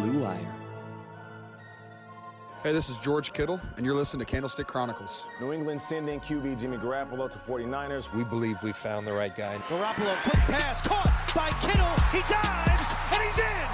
Blue 0.00 0.20
Wire. 0.20 0.54
Hey, 2.62 2.72
this 2.72 2.88
is 2.88 2.96
George 2.98 3.32
Kittle, 3.32 3.60
and 3.76 3.84
you're 3.84 3.96
listening 3.96 4.24
to 4.24 4.30
Candlestick 4.30 4.68
Chronicles. 4.68 5.26
New 5.40 5.52
England 5.52 5.80
sending 5.80 6.20
QB 6.20 6.60
Jimmy 6.60 6.76
Garoppolo 6.76 7.28
to 7.28 7.36
49ers. 7.38 8.14
We 8.14 8.22
believe 8.22 8.62
we 8.62 8.70
found 8.70 9.08
the 9.08 9.12
right 9.12 9.34
guy. 9.34 9.56
Garoppolo, 9.68 10.16
quick 10.22 10.34
pass, 10.34 10.86
caught 10.86 11.12
by 11.34 11.50
Kittle. 11.60 11.96
He 12.12 12.20
dives, 12.32 12.94
and 13.12 13.22
he's 13.24 13.38
in. 13.40 13.66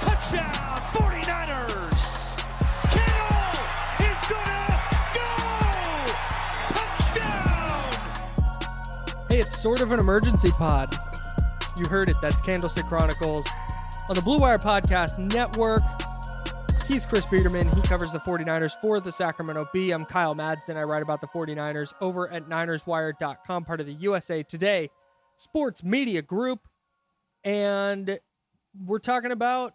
Touchdown, 0.00 0.80
49ers. 0.92 2.42
Kittle 2.90 3.54
is 4.10 4.20
gonna 4.34 4.80
go. 5.14 5.30
Touchdown. 6.74 7.92
Hey, 9.28 9.38
it's 9.38 9.56
sort 9.60 9.80
of 9.80 9.92
an 9.92 10.00
emergency 10.00 10.50
pod. 10.50 10.96
You 11.76 11.86
heard 11.86 12.08
it. 12.08 12.16
That's 12.20 12.40
Candlestick 12.40 12.86
Chronicles 12.86 13.46
on 14.08 14.14
the 14.14 14.20
Blue 14.20 14.38
Wire 14.38 14.58
Podcast 14.58 15.18
Network. 15.32 15.82
He's 16.86 17.06
Chris 17.06 17.24
Biederman. 17.24 17.66
He 17.74 17.80
covers 17.82 18.12
the 18.12 18.18
49ers 18.18 18.78
for 18.80 19.00
the 19.00 19.10
Sacramento 19.10 19.66
Bee. 19.72 19.92
I'm 19.92 20.04
Kyle 20.04 20.34
Madsen. 20.34 20.76
I 20.76 20.82
write 20.82 21.02
about 21.02 21.22
the 21.22 21.26
49ers 21.28 21.94
over 22.02 22.30
at 22.30 22.46
NinersWire.com, 22.46 23.64
part 23.64 23.80
of 23.80 23.86
the 23.86 23.94
USA 23.94 24.42
Today 24.42 24.90
Sports 25.36 25.82
Media 25.82 26.20
Group. 26.20 26.60
And 27.44 28.18
we're 28.84 28.98
talking 28.98 29.32
about 29.32 29.74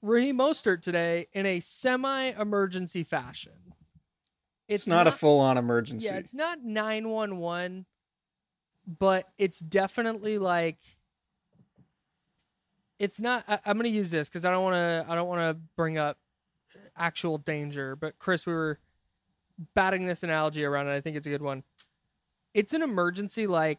Raheem 0.00 0.38
Mostert 0.38 0.82
today 0.82 1.26
in 1.32 1.46
a 1.46 1.58
semi 1.58 2.30
emergency 2.40 3.02
fashion. 3.02 3.52
It's, 4.68 4.86
not, 4.86 5.08
a 5.08 5.12
full 5.12 5.40
on 5.40 5.58
emergency. 5.58 6.06
Yeah, 6.06 6.16
it's 6.16 6.34
not 6.34 6.62
911, 6.62 7.86
but 8.86 9.28
it's 9.38 9.58
definitely 9.58 10.38
like 10.38 10.78
it's 12.98 13.20
not 13.20 13.44
I, 13.48 13.58
am 13.66 13.76
going 13.76 13.90
to 13.90 13.96
use 13.96 14.10
this 14.10 14.28
cuz 14.28 14.44
I 14.44 14.50
don't 14.50 14.62
want 14.62 14.74
to 14.74 15.06
I 15.10 15.14
don't 15.14 15.28
want 15.28 15.40
to 15.40 15.60
bring 15.76 15.98
up 15.98 16.18
actual 16.96 17.38
danger, 17.38 17.96
but 17.96 18.18
Chris 18.18 18.46
we 18.46 18.52
were 18.52 18.78
batting 19.74 20.06
this 20.06 20.22
analogy 20.22 20.64
around 20.64 20.86
and 20.86 20.96
I 20.96 21.00
think 21.00 21.16
it's 21.16 21.26
a 21.26 21.30
good 21.30 21.42
one. 21.42 21.62
It's 22.54 22.72
an 22.72 22.82
emergency 22.82 23.46
like 23.46 23.78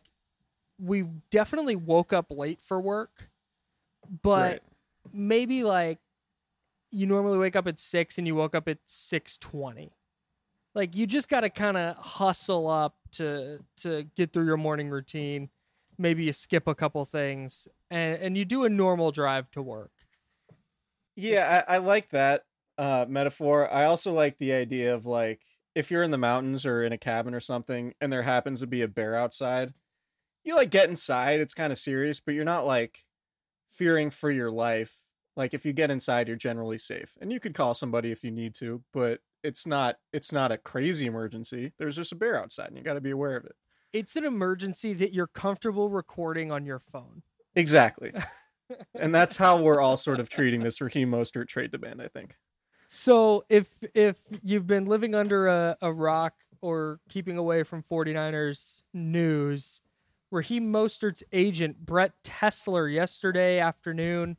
we 0.79 1.05
definitely 1.31 1.75
woke 1.75 2.13
up 2.13 2.27
late 2.29 2.61
for 2.61 2.79
work, 2.79 3.29
but 4.21 4.51
Right. 4.51 4.63
maybe 5.11 5.63
like 5.63 5.99
you 6.91 7.05
normally 7.05 7.37
wake 7.37 7.55
up 7.55 7.67
at 7.67 7.79
6 7.79 8.17
and 8.17 8.27
you 8.27 8.35
woke 8.35 8.55
up 8.55 8.67
at 8.67 8.79
6:20 8.87 9.91
like 10.75 10.95
you 10.95 11.07
just 11.07 11.27
got 11.27 11.41
to 11.41 11.49
kind 11.49 11.75
of 11.75 11.97
hustle 11.97 12.67
up 12.67 12.95
to 13.11 13.59
to 13.77 14.03
get 14.15 14.31
through 14.31 14.45
your 14.45 14.57
morning 14.57 14.89
routine 14.89 15.49
maybe 15.97 16.25
you 16.25 16.33
skip 16.33 16.67
a 16.67 16.75
couple 16.75 17.03
things 17.05 17.67
and 17.89 18.17
and 18.17 18.37
you 18.37 18.45
do 18.45 18.63
a 18.65 18.69
normal 18.69 19.11
drive 19.11 19.49
to 19.51 19.61
work 19.61 20.07
Yeah, 21.15 21.63
I, 21.67 21.75
I 21.75 21.77
like 21.79 22.09
that 22.09 22.45
uh, 22.77 23.05
metaphor. 23.07 23.71
I 23.71 23.85
also 23.85 24.13
like 24.13 24.37
the 24.37 24.53
idea 24.53 24.93
of 24.93 25.05
like 25.05 25.45
if 25.75 25.89
you're 25.91 26.03
in 26.03 26.11
the 26.11 26.17
mountains 26.17 26.65
or 26.65 26.83
in 26.83 26.93
a 26.93 26.97
cabin 26.97 27.33
or 27.33 27.39
something, 27.39 27.93
and 28.01 28.11
there 28.11 28.23
happens 28.23 28.59
to 28.59 28.67
be 28.67 28.81
a 28.81 28.87
bear 28.87 29.15
outside, 29.15 29.73
you 30.43 30.55
like 30.55 30.71
get 30.71 30.89
inside. 30.89 31.39
It's 31.41 31.55
kind 31.55 31.73
of 31.73 31.79
serious, 31.79 32.19
but 32.21 32.35
you're 32.35 32.45
not 32.45 32.65
like 32.67 33.05
fearing 33.69 34.11
for 34.11 34.31
your 34.31 34.51
life. 34.51 35.03
Like 35.37 35.53
if 35.53 35.65
you 35.65 35.73
get 35.73 35.91
inside, 35.91 36.27
you're 36.27 36.37
generally 36.37 36.79
safe, 36.79 37.17
and 37.21 37.31
you 37.33 37.39
could 37.41 37.55
call 37.55 37.73
somebody 37.75 38.11
if 38.11 38.23
you 38.23 38.31
need 38.31 38.55
to, 38.55 38.83
but 38.93 39.21
it's 39.43 39.65
not 39.67 39.97
it's 40.13 40.31
not 40.33 40.51
a 40.51 40.57
crazy 40.59 41.07
emergency. 41.07 41.73
There's 41.79 41.97
just 41.97 42.13
a 42.13 42.15
bear 42.17 42.41
outside, 42.41 42.69
and 42.69 42.77
you 42.77 42.83
got 42.83 42.95
to 42.95 43.01
be 43.01 43.11
aware 43.11 43.37
of 43.37 43.45
it. 43.45 43.55
It's 43.93 44.15
an 44.15 44.25
emergency 44.25 44.93
that 44.93 45.13
you're 45.13 45.27
comfortable 45.27 45.89
recording 45.89 46.51
on 46.51 46.65
your 46.65 46.79
phone 46.79 47.21
Exactly. 47.55 48.13
and 48.99 49.13
that's 49.15 49.35
how 49.35 49.59
we're 49.59 49.81
all 49.81 49.97
sort 49.97 50.19
of 50.19 50.29
treating 50.29 50.61
this 50.61 50.79
Raheem 50.79 51.09
Mostert 51.09 51.47
trade 51.47 51.71
demand, 51.71 52.01
I 52.01 52.07
think. 52.07 52.35
so 52.87 53.43
if 53.49 53.67
if 53.95 54.17
you've 54.43 54.67
been 54.67 54.85
living 54.85 55.15
under 55.15 55.47
a, 55.47 55.77
a 55.81 55.91
rock 55.91 56.33
or 56.61 56.99
keeping 57.09 57.37
away 57.37 57.63
from 57.63 57.83
49ers 57.91 58.83
news 58.93 59.81
Raheem 60.29 60.71
Mostert's 60.71 61.23
agent 61.31 61.83
Brett 61.85 62.11
Tessler 62.23 62.93
yesterday 62.93 63.59
afternoon 63.59 64.37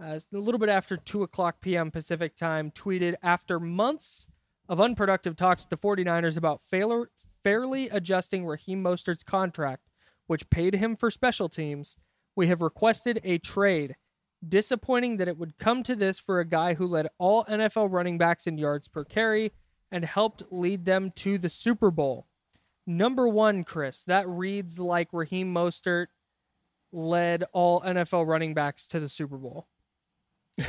uh, 0.00 0.20
a 0.32 0.38
little 0.38 0.60
bit 0.60 0.68
after 0.68 0.96
2 0.96 1.24
o'clock 1.24 1.60
p.m. 1.60 1.90
Pacific 1.90 2.36
time, 2.36 2.70
tweeted 2.70 3.14
after 3.22 3.58
months 3.58 4.28
of 4.68 4.80
unproductive 4.80 5.34
talks 5.34 5.62
with 5.64 5.70
the 5.70 5.76
49ers 5.76 6.36
about 6.36 6.60
failure, 6.70 7.10
fairly 7.42 7.88
adjusting 7.88 8.46
Raheem 8.46 8.82
Mostert's 8.82 9.22
contract, 9.22 9.88
which 10.26 10.50
paid 10.50 10.74
him 10.74 10.96
for 10.96 11.10
special 11.10 11.48
teams, 11.48 11.96
we 12.36 12.48
have 12.48 12.60
requested 12.62 13.20
a 13.24 13.38
trade. 13.38 13.96
Disappointing 14.46 15.16
that 15.16 15.26
it 15.26 15.36
would 15.36 15.58
come 15.58 15.82
to 15.82 15.96
this 15.96 16.18
for 16.18 16.38
a 16.38 16.44
guy 16.44 16.74
who 16.74 16.86
led 16.86 17.08
all 17.18 17.44
NFL 17.46 17.90
running 17.90 18.18
backs 18.18 18.46
in 18.46 18.56
yards 18.56 18.86
per 18.86 19.04
carry 19.04 19.52
and 19.90 20.04
helped 20.04 20.44
lead 20.50 20.84
them 20.84 21.10
to 21.16 21.38
the 21.38 21.50
Super 21.50 21.90
Bowl. 21.90 22.26
Number 22.86 23.26
one, 23.28 23.64
Chris, 23.64 24.04
that 24.04 24.28
reads 24.28 24.78
like 24.78 25.08
Raheem 25.12 25.52
Mostert 25.52 26.06
led 26.92 27.44
all 27.52 27.80
NFL 27.82 28.26
running 28.26 28.54
backs 28.54 28.86
to 28.88 29.00
the 29.00 29.08
Super 29.08 29.36
Bowl. 29.36 29.66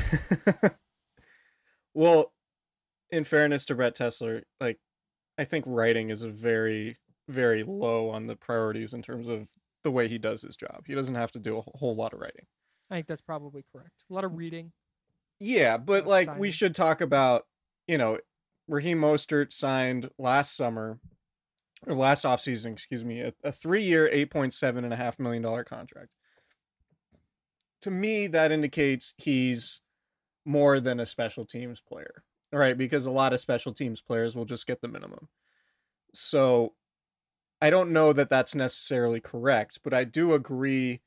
well, 1.93 2.33
in 3.09 3.23
fairness 3.23 3.65
to 3.65 3.75
Brett 3.75 3.95
Tessler, 3.95 4.43
like 4.59 4.79
I 5.39 5.45
think 5.45 5.63
writing 5.65 6.09
is 6.09 6.21
a 6.21 6.29
very, 6.29 6.97
very 7.29 7.63
low 7.63 8.09
on 8.09 8.23
the 8.23 8.35
priorities 8.35 8.93
in 8.93 9.01
terms 9.01 9.29
of 9.29 9.47
the 9.85 9.91
way 9.91 10.09
he 10.09 10.17
does 10.17 10.41
his 10.41 10.57
job. 10.57 10.83
He 10.85 10.93
doesn't 10.93 11.15
have 11.15 11.31
to 11.31 11.39
do 11.39 11.57
a 11.57 11.77
whole 11.77 11.95
lot 11.95 12.13
of 12.13 12.19
writing. 12.19 12.45
I 12.91 12.95
think 12.95 13.07
that's 13.07 13.21
probably 13.21 13.63
correct. 13.71 14.03
A 14.09 14.13
lot 14.13 14.25
of 14.25 14.35
reading. 14.35 14.73
Yeah, 15.39 15.77
but 15.77 16.05
like 16.05 16.37
we 16.37 16.51
should 16.51 16.75
talk 16.75 16.99
about, 16.99 17.45
you 17.87 17.97
know, 17.97 18.17
Raheem 18.67 18.99
Mostert 18.99 19.53
signed 19.53 20.09
last 20.19 20.57
summer 20.57 20.99
or 21.87 21.95
last 21.95 22.25
offseason, 22.25 22.73
excuse 22.73 23.05
me, 23.05 23.21
a, 23.21 23.33
a 23.41 23.53
three 23.53 23.83
year, 23.83 24.09
$8.7.5 24.13 25.19
million 25.19 25.63
contract. 25.63 26.09
To 27.83 27.91
me, 27.91 28.27
that 28.27 28.51
indicates 28.51 29.13
he's 29.17 29.79
more 30.43 30.81
than 30.81 30.99
a 30.99 31.05
special 31.05 31.45
teams 31.45 31.79
player, 31.79 32.23
right? 32.51 32.77
Because 32.77 33.05
a 33.05 33.11
lot 33.11 33.33
of 33.33 33.39
special 33.39 33.73
teams 33.73 34.01
players 34.01 34.35
will 34.35 34.45
just 34.45 34.67
get 34.67 34.81
the 34.81 34.87
minimum. 34.87 35.27
So 36.13 36.73
I 37.61 37.69
don't 37.69 37.91
know 37.91 38.13
that 38.13 38.29
that's 38.29 38.55
necessarily 38.55 39.19
correct, 39.19 39.79
but 39.83 39.93
I 39.93 40.03
do 40.03 40.33
agree 40.33 41.01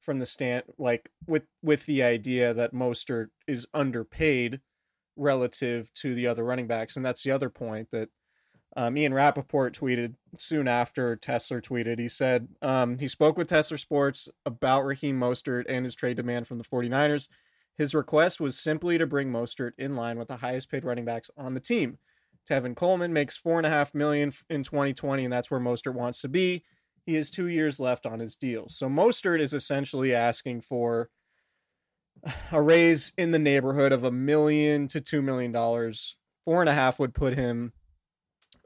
from 0.00 0.20
the 0.20 0.26
stand 0.26 0.64
like 0.78 1.10
with 1.26 1.44
with 1.62 1.86
the 1.86 2.02
idea 2.02 2.54
that 2.54 2.72
Mostert 2.72 3.28
is 3.46 3.66
underpaid 3.74 4.60
relative 5.16 5.92
to 5.94 6.14
the 6.14 6.26
other 6.26 6.44
running 6.44 6.66
backs, 6.66 6.96
and 6.96 7.04
that's 7.04 7.22
the 7.22 7.30
other 7.30 7.50
point 7.50 7.88
that 7.92 8.08
um, 8.76 8.96
Ian 8.96 9.12
Rapoport 9.12 9.78
tweeted 9.78 10.14
soon 10.38 10.68
after 10.68 11.16
Tessler 11.16 11.62
tweeted. 11.62 11.98
He 11.98 12.08
said 12.08 12.48
um, 12.62 12.98
he 12.98 13.08
spoke 13.08 13.36
with 13.36 13.50
Tessler 13.50 13.78
Sports 13.78 14.28
about 14.46 14.84
Raheem 14.84 15.18
Mostert 15.18 15.64
and 15.68 15.84
his 15.84 15.94
trade 15.94 16.16
demand 16.16 16.46
from 16.46 16.58
the 16.58 16.64
49ers. 16.64 17.28
His 17.78 17.94
request 17.94 18.40
was 18.40 18.58
simply 18.58 18.98
to 18.98 19.06
bring 19.06 19.30
Mostert 19.30 19.72
in 19.78 19.94
line 19.94 20.18
with 20.18 20.26
the 20.26 20.38
highest 20.38 20.68
paid 20.68 20.84
running 20.84 21.04
backs 21.04 21.30
on 21.36 21.54
the 21.54 21.60
team. 21.60 21.98
Tevin 22.48 22.74
Coleman 22.74 23.12
makes 23.12 23.36
four 23.36 23.56
and 23.56 23.66
a 23.66 23.70
half 23.70 23.94
million 23.94 24.32
in 24.50 24.64
2020, 24.64 25.24
and 25.24 25.32
that's 25.32 25.50
where 25.50 25.60
Mostert 25.60 25.94
wants 25.94 26.20
to 26.22 26.28
be. 26.28 26.64
He 27.06 27.14
has 27.14 27.30
two 27.30 27.46
years 27.46 27.78
left 27.78 28.04
on 28.04 28.18
his 28.18 28.34
deal. 28.34 28.68
So 28.68 28.88
Mostert 28.88 29.38
is 29.38 29.54
essentially 29.54 30.12
asking 30.12 30.62
for 30.62 31.08
a 32.52 32.60
raise 32.60 33.12
in 33.16 33.30
the 33.30 33.38
neighborhood 33.38 33.92
of 33.92 34.02
a 34.02 34.10
million 34.10 34.88
to 34.88 35.00
two 35.00 35.22
million 35.22 35.52
dollars. 35.52 36.16
Four 36.44 36.60
and 36.60 36.68
a 36.68 36.74
half 36.74 36.98
would 36.98 37.14
put 37.14 37.34
him 37.34 37.72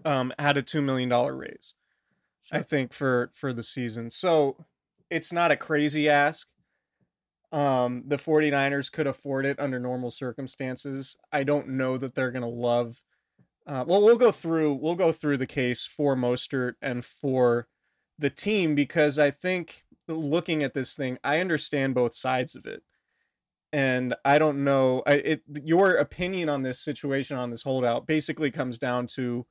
um, 0.05 0.33
at 0.39 0.57
a 0.57 0.63
two 0.63 0.81
million 0.81 1.11
dollar 1.11 1.37
raise. 1.37 1.75
Sure. 2.43 2.59
I 2.59 2.63
think 2.63 2.93
for 2.93 3.31
for 3.35 3.53
the 3.53 3.63
season. 3.63 4.11
So 4.11 4.65
it's 5.11 5.33
not 5.33 5.51
a 5.51 5.57
crazy 5.57 6.09
ask. 6.09 6.47
Um, 7.53 8.05
the 8.07 8.17
49ers 8.17 8.91
could 8.91 9.07
afford 9.07 9.45
it 9.45 9.61
under 9.61 9.79
normal 9.79 10.11
circumstances. 10.11 11.17
I 11.31 11.45
don't 11.45 11.69
know 11.69 11.99
that 11.99 12.15
they're 12.15 12.31
gonna 12.31 12.49
love 12.49 13.03
uh, 13.67 13.85
well, 13.87 14.03
we'll 14.03 14.17
go 14.17 14.33
through 14.33 14.75
we'll 14.75 14.97
go 14.97 15.13
through 15.13 15.37
the 15.37 15.47
case 15.47 15.87
for 15.87 16.17
Mostert 16.17 16.75
and 16.83 17.05
for 17.05 17.69
the 18.19 18.31
team 18.31 18.75
because 18.75 19.19
I 19.19 19.31
think 19.31 19.85
looking 20.09 20.63
at 20.63 20.75
this 20.75 20.95
thing, 20.95 21.19
I 21.23 21.39
understand 21.39 21.95
both 21.95 22.15
sides 22.15 22.57
of 22.57 22.67
it, 22.67 22.83
and 23.73 24.15
I 24.25 24.39
don't 24.39 24.65
know. 24.65 25.03
I, 25.07 25.15
it 25.15 25.43
your 25.65 25.95
opinion 25.95 26.49
on 26.49 26.63
this 26.63 26.81
situation 26.81 27.37
on 27.37 27.51
this 27.51 27.63
holdout 27.63 28.07
basically 28.07 28.51
comes 28.51 28.79
down 28.79 29.07
to 29.15 29.47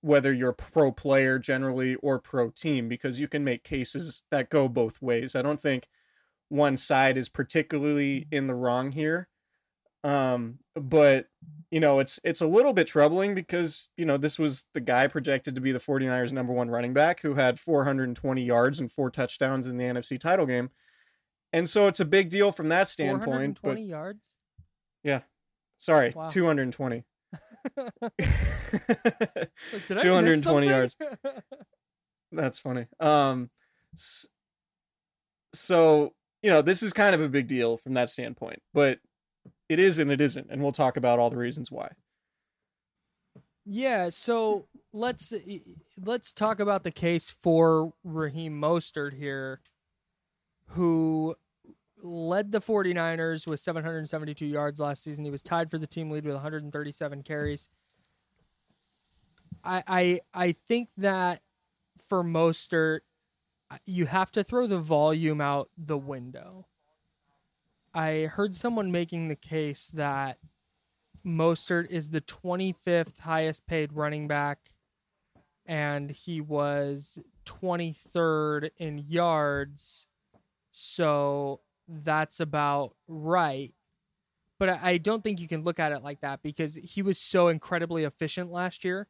whether 0.00 0.32
you're 0.32 0.52
pro 0.52 0.92
player 0.92 1.38
generally 1.38 1.96
or 1.96 2.18
pro 2.20 2.50
team 2.50 2.88
because 2.88 3.20
you 3.20 3.28
can 3.28 3.44
make 3.44 3.64
cases 3.64 4.24
that 4.30 4.48
go 4.48 4.68
both 4.68 5.02
ways. 5.02 5.34
I 5.34 5.42
don't 5.42 5.60
think 5.60 5.88
one 6.50 6.76
side 6.76 7.16
is 7.16 7.30
particularly 7.30 8.26
in 8.30 8.46
the 8.46 8.54
wrong 8.54 8.92
here. 8.92 9.28
Um, 10.04 10.58
but 10.74 11.26
you 11.70 11.80
know, 11.80 12.00
it's 12.00 12.18
it's 12.24 12.40
a 12.40 12.46
little 12.46 12.72
bit 12.72 12.86
troubling 12.88 13.34
because, 13.34 13.88
you 13.96 14.04
know, 14.04 14.16
this 14.16 14.38
was 14.38 14.66
the 14.74 14.80
guy 14.80 15.06
projected 15.06 15.54
to 15.54 15.60
be 15.60 15.72
the 15.72 15.78
49ers 15.78 16.32
number 16.32 16.52
1 16.52 16.68
running 16.68 16.92
back 16.92 17.22
who 17.22 17.34
had 17.34 17.60
420 17.60 18.42
yards 18.42 18.80
and 18.80 18.90
four 18.90 19.10
touchdowns 19.10 19.66
in 19.66 19.76
the 19.76 19.84
NFC 19.84 20.18
title 20.18 20.46
game. 20.46 20.70
And 21.52 21.68
so 21.68 21.86
it's 21.86 22.00
a 22.00 22.04
big 22.04 22.30
deal 22.30 22.50
from 22.52 22.68
that 22.68 22.88
standpoint. 22.88 23.58
420 23.58 23.82
but, 23.82 23.88
yards? 23.88 24.30
Yeah. 25.04 25.20
Sorry, 25.78 26.12
wow. 26.14 26.28
220. 26.28 27.04
220 29.88 30.68
yards. 30.68 30.96
That's 32.32 32.58
funny. 32.58 32.86
Um 32.98 33.50
so, 35.54 36.14
you 36.42 36.50
know, 36.50 36.62
this 36.62 36.82
is 36.82 36.92
kind 36.92 37.14
of 37.14 37.20
a 37.20 37.28
big 37.28 37.48
deal 37.48 37.76
from 37.76 37.94
that 37.94 38.10
standpoint. 38.10 38.62
But 38.72 38.98
it 39.68 39.78
is 39.78 39.98
and 39.98 40.10
it 40.10 40.20
isn't, 40.20 40.48
and 40.50 40.62
we'll 40.62 40.72
talk 40.72 40.96
about 40.96 41.18
all 41.18 41.30
the 41.30 41.36
reasons 41.36 41.70
why. 41.70 41.90
Yeah, 43.64 44.08
so 44.08 44.66
let's 44.92 45.32
let's 46.02 46.32
talk 46.32 46.60
about 46.60 46.82
the 46.82 46.90
case 46.90 47.30
for 47.30 47.92
Raheem 48.02 48.60
Mostert 48.60 49.14
here, 49.14 49.60
who 50.70 51.36
led 52.02 52.50
the 52.52 52.60
49ers 52.60 53.46
with 53.46 53.60
772 53.60 54.46
yards 54.46 54.80
last 54.80 55.04
season. 55.04 55.24
He 55.24 55.30
was 55.30 55.42
tied 55.42 55.70
for 55.70 55.78
the 55.78 55.86
team 55.86 56.10
lead 56.10 56.24
with 56.24 56.34
137 56.34 57.22
carries. 57.22 57.68
I 59.62 59.82
I 59.86 60.20
I 60.34 60.52
think 60.66 60.88
that 60.96 61.42
for 62.08 62.24
Mostert, 62.24 63.00
you 63.86 64.06
have 64.06 64.32
to 64.32 64.44
throw 64.44 64.66
the 64.66 64.78
volume 64.78 65.40
out 65.40 65.70
the 65.76 65.98
window. 65.98 66.66
I 67.94 68.28
heard 68.32 68.54
someone 68.54 68.92
making 68.92 69.28
the 69.28 69.36
case 69.36 69.90
that 69.94 70.38
Mostert 71.24 71.88
is 71.90 72.10
the 72.10 72.20
25th 72.20 73.18
highest 73.18 73.66
paid 73.66 73.92
running 73.92 74.28
back, 74.28 74.58
and 75.66 76.10
he 76.10 76.40
was 76.40 77.18
23rd 77.46 78.70
in 78.78 78.98
yards. 78.98 80.06
So 80.72 81.60
that's 81.88 82.40
about 82.40 82.94
right. 83.08 83.74
But 84.58 84.68
I 84.68 84.98
don't 84.98 85.24
think 85.24 85.40
you 85.40 85.48
can 85.48 85.64
look 85.64 85.80
at 85.80 85.92
it 85.92 86.02
like 86.02 86.20
that 86.20 86.42
because 86.42 86.74
he 86.74 87.02
was 87.02 87.18
so 87.18 87.48
incredibly 87.48 88.04
efficient 88.04 88.52
last 88.52 88.84
year. 88.84 89.08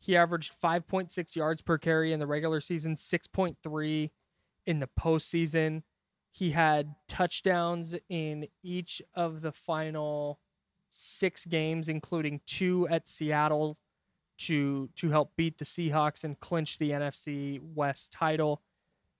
He 0.00 0.16
averaged 0.16 0.54
5.6 0.60 1.36
yards 1.36 1.60
per 1.60 1.76
carry 1.78 2.12
in 2.12 2.20
the 2.20 2.26
regular 2.26 2.60
season, 2.60 2.96
6.3 2.96 4.10
in 4.66 4.80
the 4.80 4.88
postseason. 4.98 5.82
He 6.30 6.52
had 6.52 6.94
touchdowns 7.06 7.94
in 8.08 8.48
each 8.62 9.02
of 9.14 9.42
the 9.42 9.52
final 9.52 10.40
six 10.88 11.44
games, 11.44 11.88
including 11.88 12.40
two 12.46 12.88
at 12.88 13.06
Seattle 13.06 13.78
to 14.38 14.88
to 14.96 15.10
help 15.10 15.36
beat 15.36 15.58
the 15.58 15.64
Seahawks 15.64 16.24
and 16.24 16.40
clinch 16.40 16.78
the 16.78 16.90
NFC 16.90 17.60
West 17.60 18.10
title. 18.10 18.62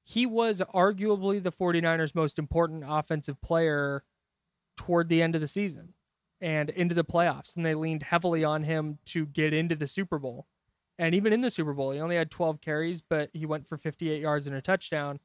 He 0.03 0.25
was 0.25 0.63
arguably 0.75 1.43
the 1.43 1.53
49ers 1.53 2.15
most 2.15 2.39
important 2.39 2.85
offensive 2.87 3.41
player 3.43 4.03
toward 4.77 5.09
the 5.09 5.21
end 5.21 5.35
of 5.35 5.43
the 5.43 5.49
season 5.49 5.93
and 6.41 6.71
into 6.71 6.95
the 6.95 7.05
playoffs 7.05 7.55
and 7.55 7.67
they 7.67 7.75
leaned 7.75 8.03
heavily 8.05 8.43
on 8.43 8.63
him 8.63 8.99
to 9.05 9.27
get 9.27 9.53
into 9.53 9.77
the 9.77 9.87
Super 9.87 10.19
Bowl. 10.19 10.47
And 11.01 11.15
even 11.15 11.33
in 11.33 11.41
the 11.41 11.51
Super 11.51 11.73
Bowl, 11.73 11.93
he 11.93 11.99
only 11.99 12.17
had 12.17 12.31
12 12.31 12.61
carries, 12.61 13.01
but 13.01 13.31
he 13.33 13.47
went 13.47 13.67
for 13.67 13.79
58 13.79 14.21
yards 14.21 14.47
and 14.47 14.55
a 14.55 14.61
touchdown. 14.61 15.19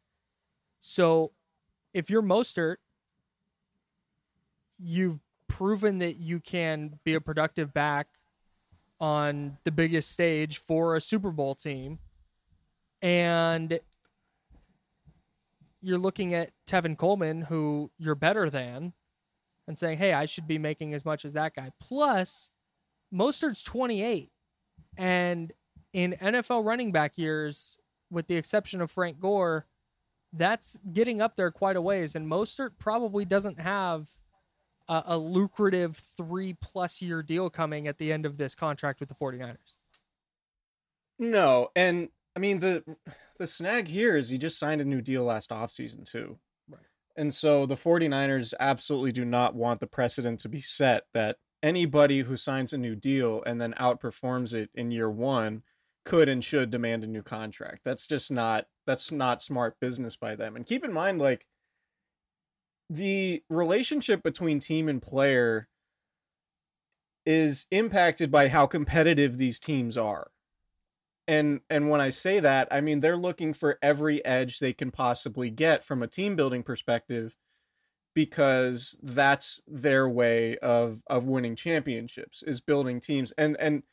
So 0.79 1.34
if 1.94 2.10
you're 2.10 2.22
Mostert, 2.22 2.77
you've 4.79 5.20
proven 5.50 5.98
that 6.00 6.15
you 6.15 6.39
can 6.39 6.98
be 7.03 7.13
a 7.13 7.20
productive 7.20 7.74
back 7.74 8.08
on 9.01 9.58
the 9.65 9.72
biggest 9.72 10.13
stage 10.13 10.60
for 10.60 10.96
a 10.96 11.01
Super 11.01 11.29
Bowl 11.29 11.55
team. 11.55 12.00
And 13.01 13.77
you're 15.82 15.98
looking 15.98 16.34
at 16.34 16.51
Tevin 16.65 16.98
Coleman, 16.98 17.41
who 17.41 17.91
you're 17.98 18.15
better 18.15 18.50
than, 18.50 18.94
and 19.67 19.77
saying, 19.77 19.98
hey, 19.98 20.13
I 20.13 20.25
should 20.25 20.48
be 20.48 20.58
making 20.58 20.94
as 20.94 21.03
much 21.03 21.25
as 21.25 21.34
that 21.34 21.53
guy. 21.53 21.72
Plus, 21.82 22.50
Mostert's 23.13 23.62
28. 23.62 24.32
And 24.98 25.51
in 25.96 26.14
NFL 26.22 26.66
running 26.66 26.92
back 26.92 27.18
years, 27.18 27.78
with 28.12 28.28
the 28.28 28.36
exception 28.36 28.82
of 28.82 28.92
Frank 28.92 29.18
Gore, 29.18 29.66
that's 30.34 30.78
getting 30.92 31.22
up 31.22 31.38
there 31.38 31.52
quite 31.52 31.78
a 31.78 31.82
ways. 31.82 32.16
And 32.16 32.30
Mostert 32.30 32.72
probably 32.78 33.24
doesn't 33.24 33.62
have 33.62 34.10
a, 34.90 35.04
a 35.08 35.18
lucrative 35.18 35.96
three 36.18 36.54
plus 36.62 37.02
year 37.02 37.24
deal 37.24 37.50
coming 37.50 37.88
at 37.88 37.98
the 37.98 38.12
end 38.12 38.25
of 38.25 38.36
this 38.36 38.56
contract 38.56 39.00
with 39.00 39.08
the 39.08 39.16
49ers. 39.16 39.78
No. 41.18 41.70
And 41.78 42.10
I 42.36 42.42
mean, 42.42 42.60
the 42.60 42.84
the 43.40 43.48
snag 43.48 43.88
here 43.88 44.18
is 44.18 44.30
he 44.30 44.38
just 44.38 44.60
signed 44.60 44.82
a 44.82 44.86
new 44.86 45.00
deal 45.00 45.24
last 45.24 45.50
offseason, 45.50 46.04
too. 46.04 46.40
Right. 46.70 46.82
And 47.16 47.34
so 47.34 47.66
the 47.66 47.78
49ers 47.78 48.54
absolutely 48.60 49.14
do 49.14 49.24
not 49.24 49.56
want 49.56 49.80
the 49.80 49.88
precedent 49.88 50.42
to 50.42 50.50
be 50.50 50.60
set 50.60 51.04
that 51.14 51.38
anybody 51.64 52.24
who 52.24 52.36
signs 52.36 52.74
a 52.74 52.78
new 52.78 52.98
deal 52.98 53.42
and 53.46 53.62
then 53.62 53.74
outperforms 53.80 54.54
it 54.54 54.70
in 54.74 54.92
year 54.92 55.10
one 55.10 55.64
could 56.05 56.29
and 56.29 56.43
should 56.43 56.69
demand 56.69 57.03
a 57.03 57.07
new 57.07 57.24
contract. 57.24 57.83
That's 57.83 58.07
just 58.07 58.31
not 58.31 58.67
that's 58.85 59.12
not 59.12 59.41
smart 59.41 59.79
business 59.79 60.15
by 60.15 60.35
them. 60.35 60.55
And 60.55 60.65
keep 60.65 60.85
in 60.85 60.93
mind 60.93 61.19
like 61.19 61.45
the 62.89 63.43
relationship 63.50 64.21
between 64.24 64.59
team 64.59 64.88
and 64.88 65.01
player 65.01 65.67
is 67.25 67.65
impacted 67.71 68.31
by 68.31 68.50
how 68.50 68.67
competitive 68.67 69.38
these 69.38 69.59
teams 69.59 69.97
are. 69.97 70.31
And 71.27 71.62
and 71.71 71.89
when 71.89 72.01
I 72.01 72.12
say 72.12 72.39
that, 72.39 72.67
I 72.69 72.81
mean 72.81 73.00
they're 73.00 73.17
looking 73.17 73.53
for 73.53 73.79
every 73.81 74.24
edge 74.24 74.59
they 74.59 74.74
can 74.74 74.91
possibly 74.91 75.50
get 75.50 75.83
from 75.83 76.03
a 76.03 76.07
team 76.07 76.35
building 76.35 76.62
perspective 76.62 77.35
because 78.13 78.97
that's 79.01 79.62
their 79.67 80.07
way 80.07 80.57
of 80.59 81.01
of 81.07 81.25
winning 81.25 81.55
championships 81.55 82.43
is 82.43 82.62
building 82.62 83.01
teams. 83.01 83.31
And 83.39 83.57
and 83.59 83.83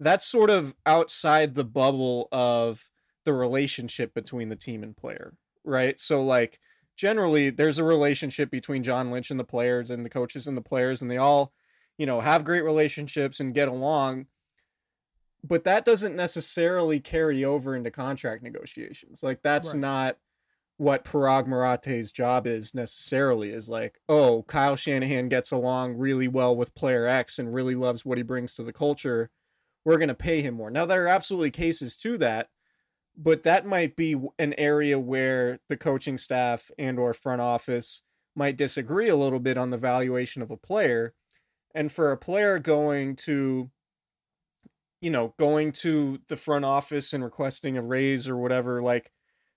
that's 0.00 0.26
sort 0.26 0.50
of 0.50 0.74
outside 0.86 1.54
the 1.54 1.64
bubble 1.64 2.28
of 2.32 2.90
the 3.24 3.32
relationship 3.32 4.12
between 4.14 4.48
the 4.48 4.56
team 4.56 4.82
and 4.82 4.96
player, 4.96 5.34
right? 5.64 5.98
So 5.98 6.22
like 6.24 6.58
generally 6.96 7.50
there's 7.50 7.78
a 7.78 7.84
relationship 7.84 8.50
between 8.50 8.82
John 8.82 9.10
Lynch 9.10 9.30
and 9.30 9.40
the 9.40 9.44
players 9.44 9.90
and 9.90 10.04
the 10.04 10.10
coaches 10.10 10.46
and 10.46 10.56
the 10.56 10.62
players 10.62 11.00
and 11.02 11.10
they 11.10 11.16
all, 11.16 11.52
you 11.96 12.06
know, 12.06 12.20
have 12.20 12.44
great 12.44 12.62
relationships 12.62 13.40
and 13.40 13.54
get 13.54 13.68
along. 13.68 14.26
But 15.42 15.64
that 15.64 15.84
doesn't 15.84 16.16
necessarily 16.16 17.00
carry 17.00 17.44
over 17.44 17.76
into 17.76 17.90
contract 17.90 18.42
negotiations. 18.42 19.22
Like 19.22 19.42
that's 19.42 19.72
Right. 19.72 19.80
not 19.80 20.18
what 20.76 21.04
Paraag 21.04 21.46
Marathe's 21.46 22.10
job 22.10 22.46
is 22.46 22.74
necessarily 22.74 23.50
is 23.50 23.68
like, 23.68 24.00
oh, 24.08 24.42
Kyle 24.44 24.76
Shanahan 24.76 25.28
gets 25.28 25.52
along 25.52 25.96
really 25.96 26.28
well 26.28 26.56
with 26.56 26.74
player 26.74 27.06
X 27.06 27.38
and 27.38 27.54
really 27.54 27.74
loves 27.76 28.04
what 28.04 28.18
he 28.18 28.22
brings 28.24 28.56
to 28.56 28.64
the 28.64 28.72
culture. 28.72 29.30
We're 29.84 29.98
going 29.98 30.08
to 30.08 30.14
pay 30.14 30.42
him 30.42 30.54
more. 30.54 30.70
Now, 30.70 30.86
there 30.86 31.04
are 31.04 31.08
absolutely 31.08 31.50
cases 31.50 31.96
to 31.98 32.16
that, 32.18 32.48
but 33.16 33.42
that 33.42 33.66
might 33.66 33.96
be 33.96 34.16
an 34.38 34.54
area 34.54 34.98
where 34.98 35.60
the 35.68 35.76
coaching 35.76 36.18
staff 36.18 36.70
and 36.78 36.98
or 36.98 37.12
front 37.14 37.40
office 37.40 38.02
might 38.34 38.56
disagree 38.56 39.08
a 39.08 39.16
little 39.16 39.38
bit 39.38 39.58
on 39.58 39.70
the 39.70 39.78
valuation 39.78 40.42
of 40.42 40.50
a 40.50 40.56
player. 40.56 41.14
And 41.74 41.92
for 41.92 42.10
a 42.12 42.16
player 42.16 42.58
going 42.58 43.16
to 43.16 43.70
you 45.04 45.10
know, 45.10 45.34
going 45.38 45.70
to 45.70 46.18
the 46.28 46.36
front 46.36 46.64
office 46.64 47.12
and 47.12 47.22
requesting 47.22 47.76
a 47.76 47.82
raise 47.82 48.26
or 48.26 48.38
whatever, 48.38 48.82
like 48.82 49.12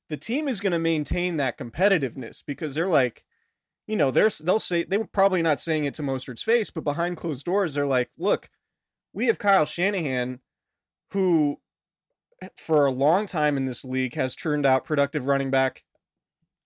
the 0.09 0.17
team 0.17 0.45
is 0.45 0.59
going 0.59 0.73
to 0.73 0.79
maintain 0.79 1.37
that 1.37 1.57
competitiveness 1.57 2.43
because 2.45 2.75
they're 2.75 2.89
like, 2.89 3.23
you 3.87 3.95
know, 3.95 4.11
they're 4.11 4.29
they'll 4.43 4.59
say 4.59 4.83
they 4.83 4.97
were 4.97 5.07
probably 5.07 5.41
not 5.41 5.61
saying 5.61 5.85
it 5.85 5.93
to 5.93 6.03
Mostert's 6.03 6.41
face, 6.41 6.69
but 6.69 6.83
behind 6.83 7.15
closed 7.15 7.45
doors, 7.45 7.75
they're 7.75 7.87
like, 7.87 8.09
look, 8.17 8.49
we 9.17 9.25
have 9.25 9.39
Kyle 9.39 9.65
Shanahan, 9.65 10.41
who 11.11 11.59
eh, 12.39 12.49
for 12.55 12.85
a 12.85 12.91
long 12.91 13.25
time 13.25 13.57
in 13.57 13.65
this 13.65 13.83
league 13.83 14.13
has 14.13 14.35
churned 14.35 14.63
out 14.63 14.85
productive 14.85 15.25
running 15.25 15.49
back 15.49 15.83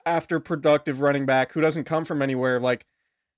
after 0.06 0.38
productive 0.42 1.00
running 1.00 1.26
back 1.26 1.54
who 1.54 1.62
doesn't 1.62 1.86
come 1.86 2.04
from 2.04 2.22
anywhere. 2.22 2.60
Like 2.60 2.86